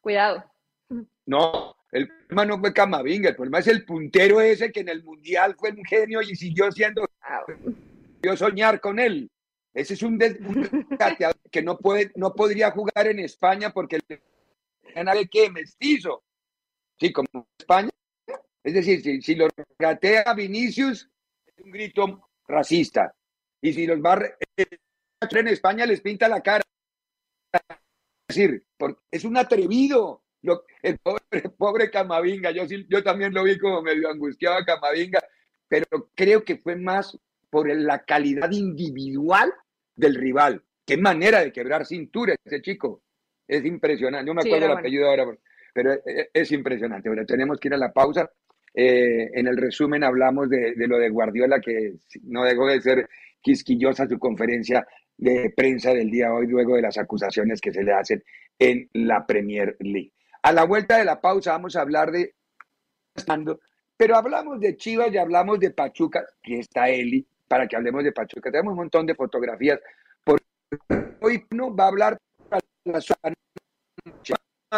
Cuidado. 0.00 0.44
No, 1.26 1.76
el 1.92 2.08
problema 2.08 2.44
no 2.44 2.60
fue 2.60 2.72
Camavinga, 2.72 3.30
el 3.30 3.36
problema 3.36 3.58
es 3.58 3.66
el 3.66 3.84
puntero 3.84 4.40
ese 4.40 4.70
que 4.70 4.80
en 4.80 4.88
el 4.88 5.02
Mundial 5.02 5.56
fue 5.58 5.70
un 5.70 5.84
genio 5.84 6.22
y 6.22 6.36
siguió 6.36 6.70
siendo, 6.70 7.04
yo 8.22 8.36
soñar 8.36 8.80
con 8.80 8.98
él. 8.98 9.30
Ese 9.74 9.94
es 9.94 10.02
un, 10.02 10.16
des- 10.16 10.38
un 10.40 10.68
que 11.50 11.62
no 11.62 11.76
puede, 11.78 12.12
no 12.14 12.32
podría 12.34 12.70
jugar 12.70 13.08
en 13.08 13.18
España 13.20 13.70
porque 13.72 13.98
gana 14.94 15.14
de 15.14 15.26
qué, 15.28 15.50
mestizo. 15.50 16.22
Sí, 16.98 17.12
como 17.12 17.28
España. 17.58 17.90
Es 18.64 18.72
decir, 18.74 19.02
si, 19.02 19.20
si 19.20 19.34
lo 19.34 19.48
gatea 19.78 20.32
Vinicius, 20.34 21.10
es 21.46 21.64
un 21.64 21.70
grito 21.72 22.28
racista. 22.48 23.14
Y 23.62 23.72
si 23.72 23.86
los 23.86 24.00
va 24.00 24.12
a 24.12 24.16
re- 24.16 24.34
en 25.30 25.48
España 25.48 25.86
les 25.86 26.00
pinta 26.00 26.28
la 26.28 26.40
cara. 26.42 26.62
Es 28.28 28.36
decir, 28.36 28.64
por- 28.76 29.00
es 29.10 29.24
un 29.24 29.36
atrevido. 29.36 30.22
El 30.82 30.98
pobre, 30.98 31.48
pobre 31.56 31.90
Camavinga, 31.90 32.50
yo, 32.52 32.66
sí- 32.68 32.86
yo 32.88 33.02
también 33.02 33.34
lo 33.34 33.42
vi 33.42 33.58
como 33.58 33.82
medio 33.82 34.08
angustiado 34.08 34.56
a 34.56 34.64
Camavinga, 34.64 35.20
pero 35.68 36.10
creo 36.14 36.44
que 36.44 36.58
fue 36.58 36.76
más 36.76 37.18
por 37.50 37.68
la 37.74 38.04
calidad 38.04 38.50
individual 38.52 39.52
del 39.96 40.14
rival. 40.14 40.62
Qué 40.84 40.96
manera 40.96 41.40
de 41.40 41.52
quebrar 41.52 41.84
cintura 41.86 42.36
ese 42.44 42.62
chico. 42.62 43.02
Es 43.48 43.64
impresionante. 43.64 44.26
No 44.26 44.34
me 44.34 44.42
acuerdo 44.42 44.66
el 44.66 44.72
bueno. 44.72 44.78
apellido 44.80 45.08
ahora, 45.08 45.24
pero 45.72 45.92
es, 45.94 46.00
es 46.32 46.52
impresionante. 46.52 47.08
Bueno, 47.08 47.24
tenemos 47.26 47.58
que 47.58 47.68
ir 47.68 47.74
a 47.74 47.78
la 47.78 47.92
pausa. 47.92 48.30
Eh, 48.74 49.30
en 49.34 49.46
el 49.48 49.56
resumen 49.56 50.04
hablamos 50.04 50.48
de, 50.50 50.74
de 50.74 50.86
lo 50.86 50.98
de 50.98 51.08
Guardiola, 51.08 51.60
que 51.60 51.94
no 52.24 52.44
dejó 52.44 52.66
de 52.66 52.80
ser 52.82 53.08
quisquillosa 53.46 54.08
su 54.08 54.18
conferencia 54.18 54.84
de 55.16 55.52
prensa 55.56 55.94
del 55.94 56.10
día 56.10 56.26
de 56.26 56.32
hoy, 56.32 56.46
luego 56.48 56.74
de 56.74 56.82
las 56.82 56.98
acusaciones 56.98 57.60
que 57.60 57.70
se 57.70 57.84
le 57.84 57.92
hacen 57.92 58.24
en 58.58 58.90
la 58.92 59.24
Premier 59.24 59.76
League. 59.78 60.12
A 60.42 60.50
la 60.50 60.64
vuelta 60.64 60.98
de 60.98 61.04
la 61.04 61.20
pausa 61.20 61.52
vamos 61.52 61.76
a 61.76 61.82
hablar 61.82 62.10
de 62.10 62.34
pero 63.96 64.16
hablamos 64.16 64.58
de 64.60 64.76
Chivas 64.76 65.12
y 65.12 65.16
hablamos 65.16 65.60
de 65.60 65.70
Pachuca, 65.70 66.26
que 66.42 66.58
está 66.58 66.88
Eli, 66.88 67.24
para 67.48 67.68
que 67.68 67.76
hablemos 67.76 68.02
de 68.02 68.12
Pachuca. 68.12 68.50
Tenemos 68.50 68.72
un 68.72 68.78
montón 68.78 69.06
de 69.06 69.14
fotografías. 69.14 69.78
Por 70.24 70.38
hoy 71.20 71.46
no 71.52 71.74
va 71.74 71.84
a 71.84 71.88
hablar 71.88 72.18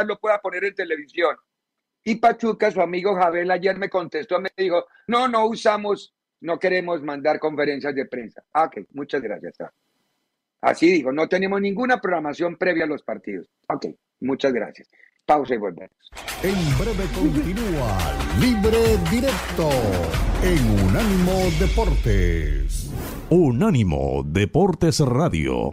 lo 0.06 0.18
pueda 0.20 0.38
poner 0.40 0.64
en 0.64 0.74
televisión. 0.74 1.36
Y 2.04 2.16
Pachuca, 2.16 2.70
su 2.70 2.80
amigo 2.80 3.16
Javel 3.16 3.50
ayer 3.50 3.76
me 3.76 3.88
contestó, 3.88 4.38
me 4.40 4.50
dijo, 4.56 4.84
no, 5.08 5.26
no 5.26 5.46
usamos, 5.46 6.14
no 6.40 6.58
queremos 6.58 7.02
mandar 7.02 7.38
conferencias 7.38 7.94
de 7.94 8.06
prensa. 8.06 8.42
Ah, 8.52 8.64
ok, 8.64 8.86
muchas 8.92 9.22
gracias. 9.22 9.54
Así 10.60 10.90
dijo, 10.90 11.12
no 11.12 11.28
tenemos 11.28 11.60
ninguna 11.60 12.00
programación 12.00 12.56
previa 12.56 12.84
a 12.84 12.88
los 12.88 13.02
partidos. 13.02 13.48
Ok, 13.68 13.86
muchas 14.20 14.52
gracias. 14.52 14.88
Pausa 15.24 15.54
y 15.54 15.58
volvemos. 15.58 15.92
En 16.42 16.78
breve 16.78 17.04
continúa 17.14 17.98
Libre 18.40 18.96
Directo 19.10 19.68
en 20.42 20.86
Unánimo 20.86 21.32
Deportes. 21.60 22.90
Unánimo 23.28 24.22
Deportes 24.24 25.00
Radio. 25.00 25.72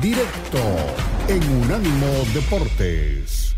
Directo 0.00 0.58
en 1.28 1.42
Unánimo 1.64 2.06
Deportes. 2.32 3.54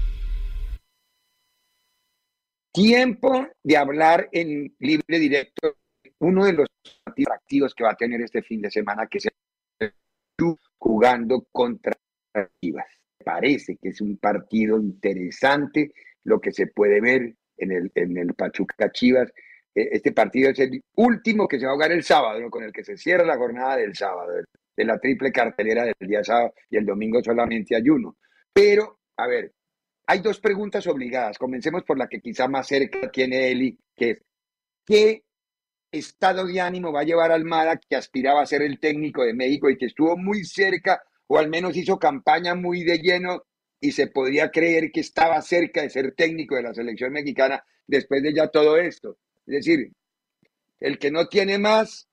Tiempo 2.72 3.47
de 3.62 3.76
hablar 3.76 4.28
en 4.32 4.74
Libre 4.78 5.18
Directo. 5.18 5.76
Uno 6.18 6.47
de 6.47 6.55
los 6.55 6.68
activos 7.30 7.74
que 7.74 7.85
va 7.85 7.93
a 7.93 7.97
tener 7.97 8.22
este 8.22 8.43
fin 8.43 8.62
de 8.62 8.70
semana, 8.70 9.07
que 9.07 9.18
es 9.18 9.28
jugando 10.78 11.47
contra 11.53 11.93
Chivas. 12.61 12.89
Parece 13.22 13.76
que 13.76 13.91
es 13.91 14.01
un 14.01 14.16
partido 14.16 14.78
interesante 14.78 15.93
lo 16.24 16.41
que 16.41 16.53
se 16.53 16.66
puede 16.68 17.01
ver 17.01 17.35
en 17.59 17.72
el, 17.72 17.93
en 17.95 18.16
el 18.16 18.35
Pachuca 18.35 18.91
Chivas. 18.91 19.30
Este 19.74 20.12
partido 20.12 20.51
es 20.51 20.59
el 20.59 20.82
último 20.97 21.47
que 21.47 21.59
se 21.59 21.66
va 21.66 21.72
a 21.72 21.74
jugar 21.74 21.93
el 21.93 22.03
sábado, 22.03 22.51
con 22.51 22.64
el 22.64 22.72
que 22.72 22.85
se 22.85 22.97
cierra 22.97 23.24
la 23.24 23.37
jornada 23.37 23.76
del 23.76 23.95
sábado, 23.95 24.32
de 24.77 24.85
la 24.85 24.99
triple 24.99 25.33
cartelera 25.33 25.85
del 25.85 26.09
día 26.09 26.25
sábado 26.25 26.55
y 26.70 26.77
el 26.77 26.87
domingo 26.87 27.22
solamente 27.22 27.77
hay 27.77 27.89
uno. 27.89 28.16
Pero, 28.53 29.01
a 29.16 29.27
ver, 29.27 29.53
hay 30.07 30.20
dos 30.20 30.41
preguntas 30.41 30.87
obligadas. 30.87 31.39
Comencemos 31.39 31.83
por 31.85 31.99
la 31.99 32.09
que 32.09 32.20
quizá 32.20 32.49
más 32.49 32.66
cerca 32.66 33.11
tiene 33.11 33.51
Eli, 33.51 33.79
que 33.97 34.11
es, 34.11 34.22
¿qué 34.85 35.25
estado 35.91 36.47
de 36.47 36.61
ánimo 36.61 36.93
va 36.93 37.01
a 37.01 37.05
llevar 37.05 37.33
Almada, 37.33 37.77
que 37.77 37.97
aspiraba 37.97 38.43
a 38.43 38.47
ser 38.47 38.62
el 38.62 38.81
técnico 38.81 39.25
de 39.25 39.35
México 39.35 39.70
y 39.70 39.77
que 39.77 39.87
estuvo 39.87 40.16
muy 40.16 40.45
cerca, 40.45 41.03
o 41.27 41.39
al 41.39 41.49
menos 41.49 41.77
hizo 41.77 41.99
campaña 41.99 42.55
muy 42.55 42.85
de 42.85 42.99
lleno 42.99 43.45
y 43.81 43.93
se 43.93 44.09
podría 44.09 44.51
creer 44.51 44.91
que 44.93 45.01
estaba 45.01 45.41
cerca 45.41 45.83
de 45.83 45.91
ser 45.91 46.14
técnico 46.14 46.57
de 46.57 46.62
la 46.62 46.75
selección 46.75 47.12
mexicana 47.12 47.64
después 47.87 48.22
de 48.22 48.35
ya 48.35 48.49
todo 48.49 48.77
esto? 48.77 49.18
Es 49.47 49.64
decir, 49.64 49.93
el 50.81 50.99
que 50.99 51.11
no 51.11 51.29
tiene 51.29 51.59
más, 51.59 52.09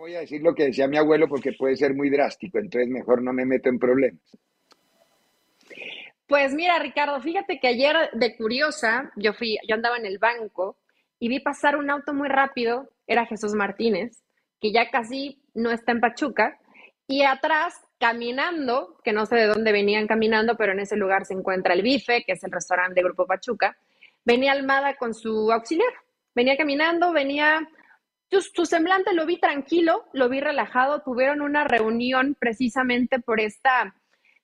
voy 0.00 0.14
a 0.14 0.20
decir 0.20 0.40
lo 0.42 0.54
que 0.54 0.64
decía 0.64 0.88
mi 0.88 0.96
abuelo 0.96 1.28
porque 1.28 1.52
puede 1.52 1.76
ser 1.76 1.94
muy 1.94 2.10
drástico, 2.10 2.58
entonces 2.58 2.88
mejor 2.88 3.22
no 3.22 3.32
me 3.32 3.44
meto 3.44 3.68
en 3.68 3.78
problemas. 3.78 4.20
Pues 6.26 6.54
mira, 6.54 6.78
Ricardo, 6.78 7.20
fíjate 7.20 7.58
que 7.60 7.68
ayer 7.68 7.96
de 8.14 8.36
curiosa, 8.36 9.12
yo 9.16 9.32
fui, 9.34 9.58
yo 9.68 9.74
andaba 9.74 9.98
en 9.98 10.06
el 10.06 10.18
banco 10.18 10.76
y 11.18 11.28
vi 11.28 11.40
pasar 11.40 11.76
un 11.76 11.90
auto 11.90 12.14
muy 12.14 12.28
rápido, 12.28 12.88
era 13.06 13.26
Jesús 13.26 13.52
Martínez, 13.54 14.22
que 14.60 14.72
ya 14.72 14.90
casi 14.90 15.38
no 15.54 15.70
está 15.70 15.92
en 15.92 16.00
Pachuca, 16.00 16.58
y 17.06 17.24
atrás, 17.24 17.74
caminando, 17.98 18.96
que 19.04 19.12
no 19.12 19.26
sé 19.26 19.36
de 19.36 19.46
dónde 19.46 19.72
venían 19.72 20.06
caminando, 20.06 20.56
pero 20.56 20.72
en 20.72 20.80
ese 20.80 20.96
lugar 20.96 21.26
se 21.26 21.34
encuentra 21.34 21.74
el 21.74 21.82
Bife, 21.82 22.22
que 22.24 22.32
es 22.32 22.44
el 22.44 22.52
restaurante 22.52 22.94
de 22.94 23.04
Grupo 23.04 23.26
Pachuca, 23.26 23.76
venía 24.24 24.52
Almada 24.52 24.94
con 24.94 25.12
su 25.12 25.52
auxiliar. 25.52 25.92
Venía 26.34 26.56
caminando, 26.56 27.12
venía... 27.12 27.68
Su, 28.30 28.64
semblante 28.64 29.12
lo 29.12 29.26
vi 29.26 29.38
tranquilo, 29.38 30.04
lo 30.12 30.28
vi 30.28 30.40
relajado. 30.40 31.02
Tuvieron 31.02 31.40
una 31.40 31.64
reunión 31.64 32.36
precisamente 32.38 33.18
por 33.18 33.40
esta 33.40 33.94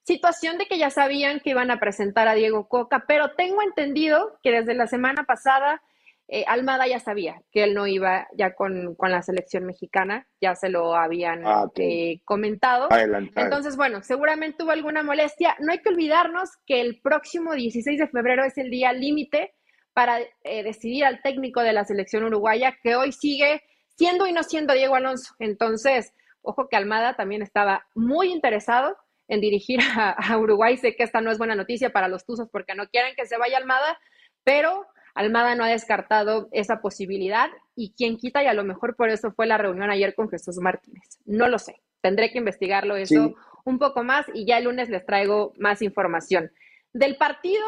situación 0.03 0.59
de 0.59 0.67
que 0.67 0.79
ya 0.79 0.91
sabían 0.91 1.41
que 1.41 1.51
iban 1.51 1.71
a 1.71 1.79
presentar 1.79 2.29
a 2.29 2.35
Diego 2.35 2.69
Coca, 2.69 3.05
pero 3.07 3.35
tengo 3.37 3.63
entendido 3.63 4.39
que 4.43 4.51
desde 4.53 4.75
la 4.75 4.87
semana 4.87 5.25
pasada 5.25 5.83
eh, 6.29 6.45
Almada 6.49 6.89
ya 6.89 6.99
sabía 6.99 7.41
que 7.53 7.63
él 7.63 7.75
no 7.75 7.87
iba 7.87 8.27
ya 8.37 8.55
con, 8.55 8.97
la 8.99 9.23
selección 9.23 9.65
mexicana, 9.65 10.27
ya 10.41 10.57
se 10.57 10.69
lo 10.69 10.97
habían 10.97 11.47
ah, 11.47 11.71
eh, 11.77 12.21
comentado. 12.25 12.89
Entonces, 13.37 13.77
bueno, 13.77 14.03
seguramente 14.03 14.65
hubo 14.65 14.73
alguna 14.73 15.05
molestia. 15.05 15.57
No 15.61 15.71
hay 15.71 15.79
que 15.79 15.91
olvidarnos 15.91 16.51
que 16.67 16.81
el 16.81 17.01
próximo 17.01 17.55
16 17.55 18.01
de 18.01 18.09
febrero 18.09 18.45
es 18.45 18.59
el 18.59 18.71
día 18.71 18.93
límite 18.93 19.55
para 19.93 20.19
eh, 20.43 20.63
decidir 20.65 21.05
al 21.05 21.23
técnico 21.23 21.63
de 21.63 21.73
la 21.73 21.85
selección 21.85 22.25
uruguaya, 22.25 22.77
que 22.83 22.97
hoy 22.97 23.13
sigue 23.13 23.63
siendo 23.97 24.27
y 24.27 24.33
no 24.33 24.43
siendo 24.43 24.75
Diego 24.75 24.95
Alonso. 24.95 25.35
Entonces, 25.39 26.13
ojo 26.43 26.69
que 26.69 26.77
Almada 26.77 27.15
también 27.15 27.43
estaba 27.43 27.87
muy 27.95 28.33
interesado 28.33 28.97
en 29.29 29.41
dirigir 29.41 29.81
a, 29.97 30.39
Uruguay. 30.39 30.77
Sé 30.77 30.95
que 30.95 31.03
esta 31.03 31.21
no 31.21 31.31
es 31.31 31.39
buena 31.39 31.55
noticia 31.55 31.91
para 31.91 32.09
los 32.09 32.25
Tuzos 32.25 32.49
porque 32.51 32.75
no 32.75 32.89
quieren 32.89 33.15
que 33.17 33.27
se 33.27 33.39
vaya 33.39 33.59
Almada, 33.59 33.99
pero 34.45 34.87
Almada 35.15 35.55
no 35.55 35.65
ha 35.65 35.69
descartado 35.69 36.49
esa 36.53 36.81
posibilidad 36.81 37.49
y 37.75 37.93
quien 37.95 38.17
quita 38.17 38.43
y 38.43 38.47
a 38.47 38.55
lo 38.55 38.65
mejor 38.65 38.97
por 38.97 39.09
eso 39.09 39.33
fue 39.33 39.47
la 39.47 39.59
reunión 39.59 39.91
ayer 39.91 40.15
con 40.15 40.29
Jesús 40.29 40.59
Martínez. 40.59 41.19
No 41.25 41.49
lo 41.49 41.59
sé. 41.59 41.81
Tendré 42.03 42.31
que 42.31 42.39
investigarlo 42.39 42.97
eso 42.97 43.35
un 43.65 43.79
poco 43.79 44.05
más 44.05 44.27
y 44.33 44.47
ya 44.47 44.59
el 44.59 44.65
lunes 44.65 44.89
les 44.89 45.05
traigo 45.05 45.53
más 45.59 45.83
información. 45.83 46.53
Del 46.93 47.17
partido, 47.17 47.65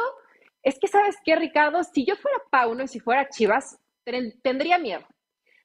es 0.62 0.79
que, 0.79 0.87
¿sabes 0.87 1.16
qué, 1.24 1.37
Ricardo? 1.37 1.83
Si 1.83 2.05
yo 2.05 2.14
fuera 2.16 2.39
Pauno 2.51 2.85
y 2.85 2.89
si 2.89 3.01
fuera 3.01 3.29
Chivas, 3.29 3.79
tendría 4.43 4.79
miedo. 4.79 5.05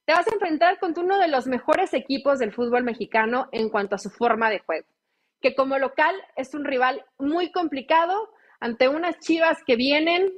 Te 0.05 0.13
vas 0.13 0.27
a 0.27 0.33
enfrentar 0.33 0.79
con 0.79 0.93
uno 0.97 1.17
de 1.17 1.29
los 1.29 1.47
mejores 1.47 1.93
equipos 1.93 2.39
del 2.39 2.53
fútbol 2.53 2.83
mexicano 2.83 3.47
en 3.53 3.69
cuanto 3.69 3.95
a 3.95 3.99
su 3.99 4.09
forma 4.09 4.49
de 4.49 4.59
juego, 4.59 4.87
que 5.41 5.55
como 5.55 5.77
local 5.77 6.13
es 6.35 6.53
un 6.53 6.65
rival 6.65 7.05
muy 7.17 7.51
complicado 7.51 8.29
ante 8.59 8.89
unas 8.89 9.17
Chivas 9.19 9.59
que 9.65 9.77
vienen 9.77 10.33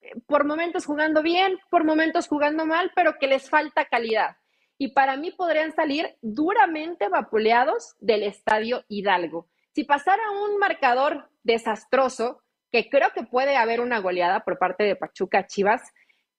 eh, 0.00 0.12
por 0.26 0.46
momentos 0.46 0.86
jugando 0.86 1.22
bien, 1.22 1.58
por 1.68 1.84
momentos 1.84 2.28
jugando 2.28 2.64
mal, 2.64 2.92
pero 2.94 3.18
que 3.20 3.26
les 3.26 3.50
falta 3.50 3.84
calidad. 3.84 4.36
Y 4.78 4.92
para 4.92 5.18
mí 5.18 5.32
podrían 5.32 5.74
salir 5.74 6.16
duramente 6.22 7.08
vapuleados 7.08 7.96
del 8.00 8.22
estadio 8.22 8.84
Hidalgo. 8.88 9.48
Si 9.74 9.84
pasara 9.84 10.30
un 10.30 10.56
marcador 10.56 11.28
desastroso, 11.42 12.42
que 12.72 12.88
creo 12.88 13.10
que 13.14 13.24
puede 13.24 13.56
haber 13.56 13.80
una 13.80 13.98
goleada 13.98 14.40
por 14.44 14.58
parte 14.58 14.84
de 14.84 14.96
Pachuca 14.96 15.46
Chivas. 15.46 15.82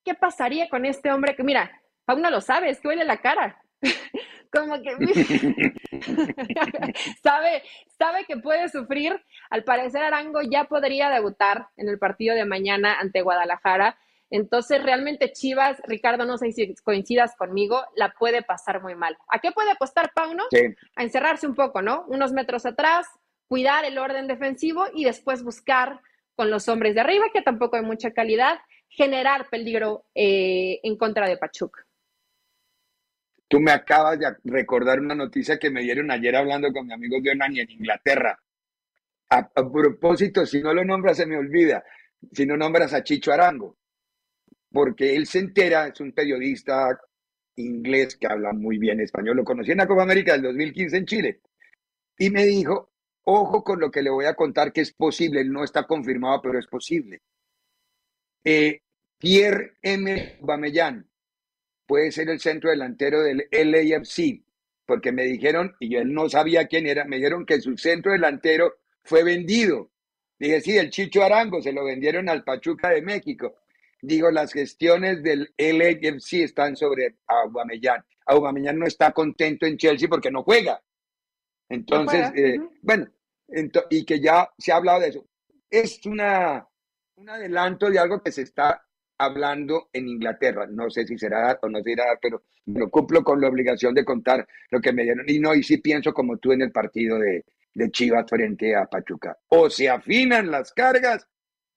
¿Qué 0.03 0.15
pasaría 0.15 0.69
con 0.69 0.85
este 0.85 1.11
hombre 1.11 1.35
que, 1.35 1.43
mira, 1.43 1.80
aún 2.11 2.21
no 2.21 2.29
lo 2.29 2.41
sabe, 2.41 2.69
es 2.69 2.79
que 2.79 2.89
huele 2.89 3.05
la 3.05 3.17
cara? 3.17 3.61
Como 4.51 4.81
que 4.81 4.91
sabe, 7.23 7.63
sabe 7.97 8.25
que 8.25 8.37
puede 8.37 8.67
sufrir. 8.69 9.19
Al 9.49 9.63
parecer 9.63 10.03
Arango 10.03 10.41
ya 10.41 10.65
podría 10.65 11.09
debutar 11.09 11.67
en 11.77 11.87
el 11.87 11.97
partido 11.97 12.35
de 12.35 12.45
mañana 12.45 12.99
ante 12.99 13.21
Guadalajara. 13.21 13.97
Entonces, 14.29 14.83
realmente 14.83 15.31
Chivas, 15.31 15.81
Ricardo, 15.87 16.25
no 16.25 16.37
sé 16.37 16.51
si 16.51 16.73
coincidas 16.83 17.35
conmigo, 17.35 17.83
la 17.95 18.13
puede 18.13 18.43
pasar 18.43 18.81
muy 18.81 18.95
mal. 18.95 19.17
¿A 19.29 19.39
qué 19.39 19.51
puede 19.51 19.71
apostar 19.71 20.11
Pauno? 20.13 20.43
A 20.95 21.03
encerrarse 21.03 21.47
un 21.47 21.55
poco, 21.55 21.81
¿no? 21.81 22.05
Unos 22.07 22.31
metros 22.31 22.65
atrás, 22.65 23.07
cuidar 23.47 23.83
el 23.85 23.97
orden 23.97 24.27
defensivo 24.27 24.85
y 24.93 25.03
después 25.03 25.43
buscar 25.43 26.01
con 26.35 26.49
los 26.49 26.67
hombres 26.69 26.95
de 26.95 27.01
arriba, 27.01 27.25
que 27.33 27.41
tampoco 27.41 27.75
hay 27.75 27.83
mucha 27.83 28.11
calidad, 28.11 28.59
generar 28.89 29.49
peligro 29.49 30.05
eh, 30.15 30.79
en 30.83 30.97
contra 30.97 31.27
de 31.27 31.37
Pachuca. 31.37 31.85
Tú 33.51 33.59
me 33.59 33.71
acabas 33.71 34.17
de 34.17 34.33
recordar 34.45 35.01
una 35.01 35.13
noticia 35.13 35.59
que 35.59 35.69
me 35.69 35.81
dieron 35.81 36.09
ayer 36.09 36.33
hablando 36.37 36.71
con 36.71 36.87
mi 36.87 36.93
amigo 36.93 37.19
Dionani 37.19 37.59
en 37.59 37.69
Inglaterra. 37.69 38.39
A, 39.29 39.49
propósito, 39.69 40.45
si 40.45 40.61
no 40.61 40.73
lo 40.73 40.85
nombras 40.85 41.17
se 41.17 41.25
me 41.25 41.35
olvida, 41.35 41.83
si 42.31 42.45
no 42.45 42.55
nombras 42.55 42.93
a 42.93 43.03
Chicho 43.03 43.33
Arango, 43.33 43.77
porque 44.71 45.17
él 45.17 45.27
se 45.27 45.39
entera, 45.39 45.87
es 45.87 45.99
un 45.99 46.13
periodista 46.13 46.97
inglés 47.57 48.15
que 48.15 48.27
habla 48.27 48.53
muy 48.53 48.77
bien 48.77 49.01
español, 49.01 49.35
lo 49.35 49.43
conocí 49.43 49.71
en 49.71 49.79
la 49.79 49.87
Copa 49.87 50.03
América 50.03 50.31
del 50.31 50.43
2015 50.43 50.97
en 50.97 51.05
Chile, 51.05 51.41
y 52.17 52.29
me 52.29 52.45
dijo 52.45 52.93
Ojo 53.25 53.65
con 53.65 53.81
lo 53.81 53.91
que 53.91 54.01
le 54.01 54.11
voy 54.11 54.25
a 54.25 54.33
contar 54.33 54.71
que 54.71 54.79
es 54.79 54.93
posible, 54.93 55.43
no 55.43 55.65
está 55.65 55.83
confirmado, 55.83 56.41
pero 56.41 56.57
es 56.57 56.67
posible. 56.67 57.21
Eh, 58.45 58.79
Pierre 59.19 59.73
M. 59.81 60.37
Bamellán 60.39 61.10
puede 61.91 62.13
ser 62.13 62.29
el 62.29 62.39
centro 62.39 62.69
delantero 62.69 63.21
del 63.21 63.49
LAFC, 63.51 64.41
porque 64.85 65.11
me 65.11 65.25
dijeron, 65.25 65.75
y 65.77 65.89
yo 65.89 65.99
él 65.99 66.13
no 66.13 66.29
sabía 66.29 66.67
quién 66.67 66.87
era, 66.87 67.03
me 67.03 67.17
dijeron 67.17 67.45
que 67.45 67.59
su 67.59 67.77
centro 67.77 68.13
delantero 68.13 68.75
fue 69.03 69.25
vendido. 69.25 69.91
Dije, 70.39 70.61
sí, 70.61 70.77
el 70.77 70.89
Chicho 70.89 71.21
Arango, 71.21 71.61
se 71.61 71.73
lo 71.73 71.83
vendieron 71.83 72.29
al 72.29 72.45
Pachuca 72.45 72.91
de 72.91 73.01
México. 73.01 73.57
Digo, 74.01 74.31
las 74.31 74.53
gestiones 74.53 75.21
del 75.21 75.53
LAFC 75.57 76.35
están 76.35 76.77
sobre 76.77 77.17
Aubameyang. 77.27 78.05
Aubameyang 78.25 78.79
no 78.79 78.87
está 78.87 79.11
contento 79.11 79.65
en 79.65 79.75
Chelsea 79.75 80.07
porque 80.07 80.31
no 80.31 80.43
juega. 80.43 80.81
Entonces, 81.67 82.31
eh, 82.37 82.57
bueno, 82.81 83.09
y 83.89 84.05
que 84.05 84.21
ya 84.21 84.49
se 84.57 84.71
ha 84.71 84.77
hablado 84.77 85.01
de 85.01 85.09
eso. 85.09 85.25
Es 85.69 86.05
una, 86.05 86.65
un 87.15 87.29
adelanto 87.29 87.89
de 87.89 87.99
algo 87.99 88.23
que 88.23 88.31
se 88.31 88.43
está 88.43 88.81
hablando 89.21 89.89
en 89.93 90.07
Inglaterra. 90.07 90.67
No 90.67 90.89
sé 90.89 91.05
si 91.05 91.17
será 91.17 91.59
o 91.61 91.69
no 91.69 91.81
será, 91.83 92.17
pero 92.21 92.43
lo 92.65 92.89
cumplo 92.89 93.23
con 93.23 93.39
la 93.39 93.47
obligación 93.47 93.93
de 93.93 94.03
contar 94.03 94.47
lo 94.69 94.81
que 94.81 94.91
me 94.91 95.03
dieron. 95.03 95.25
Y 95.27 95.39
no, 95.39 95.53
y 95.53 95.63
sí 95.63 95.77
pienso 95.77 96.13
como 96.13 96.37
tú 96.37 96.51
en 96.51 96.61
el 96.63 96.71
partido 96.71 97.19
de, 97.19 97.45
de 97.73 97.91
Chivas 97.91 98.25
frente 98.27 98.75
a 98.75 98.85
Pachuca. 98.85 99.37
O 99.49 99.69
se 99.69 99.89
afinan 99.89 100.49
las 100.49 100.73
cargas 100.73 101.27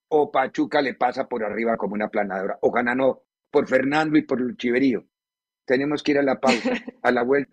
o 0.09 0.31
Pachuca 0.31 0.81
le 0.81 0.95
pasa 0.95 1.29
por 1.29 1.45
arriba 1.45 1.77
como 1.77 1.95
una 1.95 2.09
planadora. 2.09 2.59
O 2.63 2.73
no 2.83 3.23
por 3.51 3.69
Fernando 3.69 4.17
y 4.17 4.23
por 4.23 4.41
el 4.41 4.57
Chiverío. 4.57 5.05
Tenemos 5.67 6.03
que 6.03 6.13
ir 6.13 6.19
a 6.19 6.23
la 6.23 6.41
pausa, 6.41 6.73
a 7.03 7.11
la 7.11 7.23
vuelta. 7.23 7.53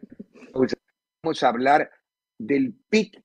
Vamos 1.24 1.44
a 1.44 1.50
hablar 1.50 1.92
del 2.38 2.74
pit 2.90 3.18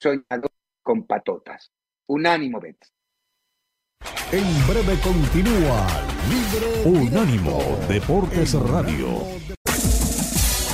soñador 0.00 0.52
con 0.82 1.06
patotas. 1.06 1.72
Unánimo, 2.06 2.60
Betis. 2.60 2.93
En 4.32 4.66
breve 4.66 4.98
continúa 5.00 5.86
Libre 6.28 7.00
Unánimo 7.00 7.78
Deportes 7.88 8.54
Radio. 8.54 9.22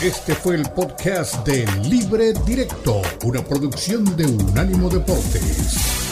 Este 0.02 0.34
fue 0.34 0.56
el 0.56 0.62
podcast 0.70 1.46
de 1.46 1.66
Libre 1.82 2.32
Directo, 2.46 3.02
una 3.24 3.42
producción 3.44 4.16
de 4.16 4.24
Unánimo 4.24 4.88
Deportes. 4.88 6.09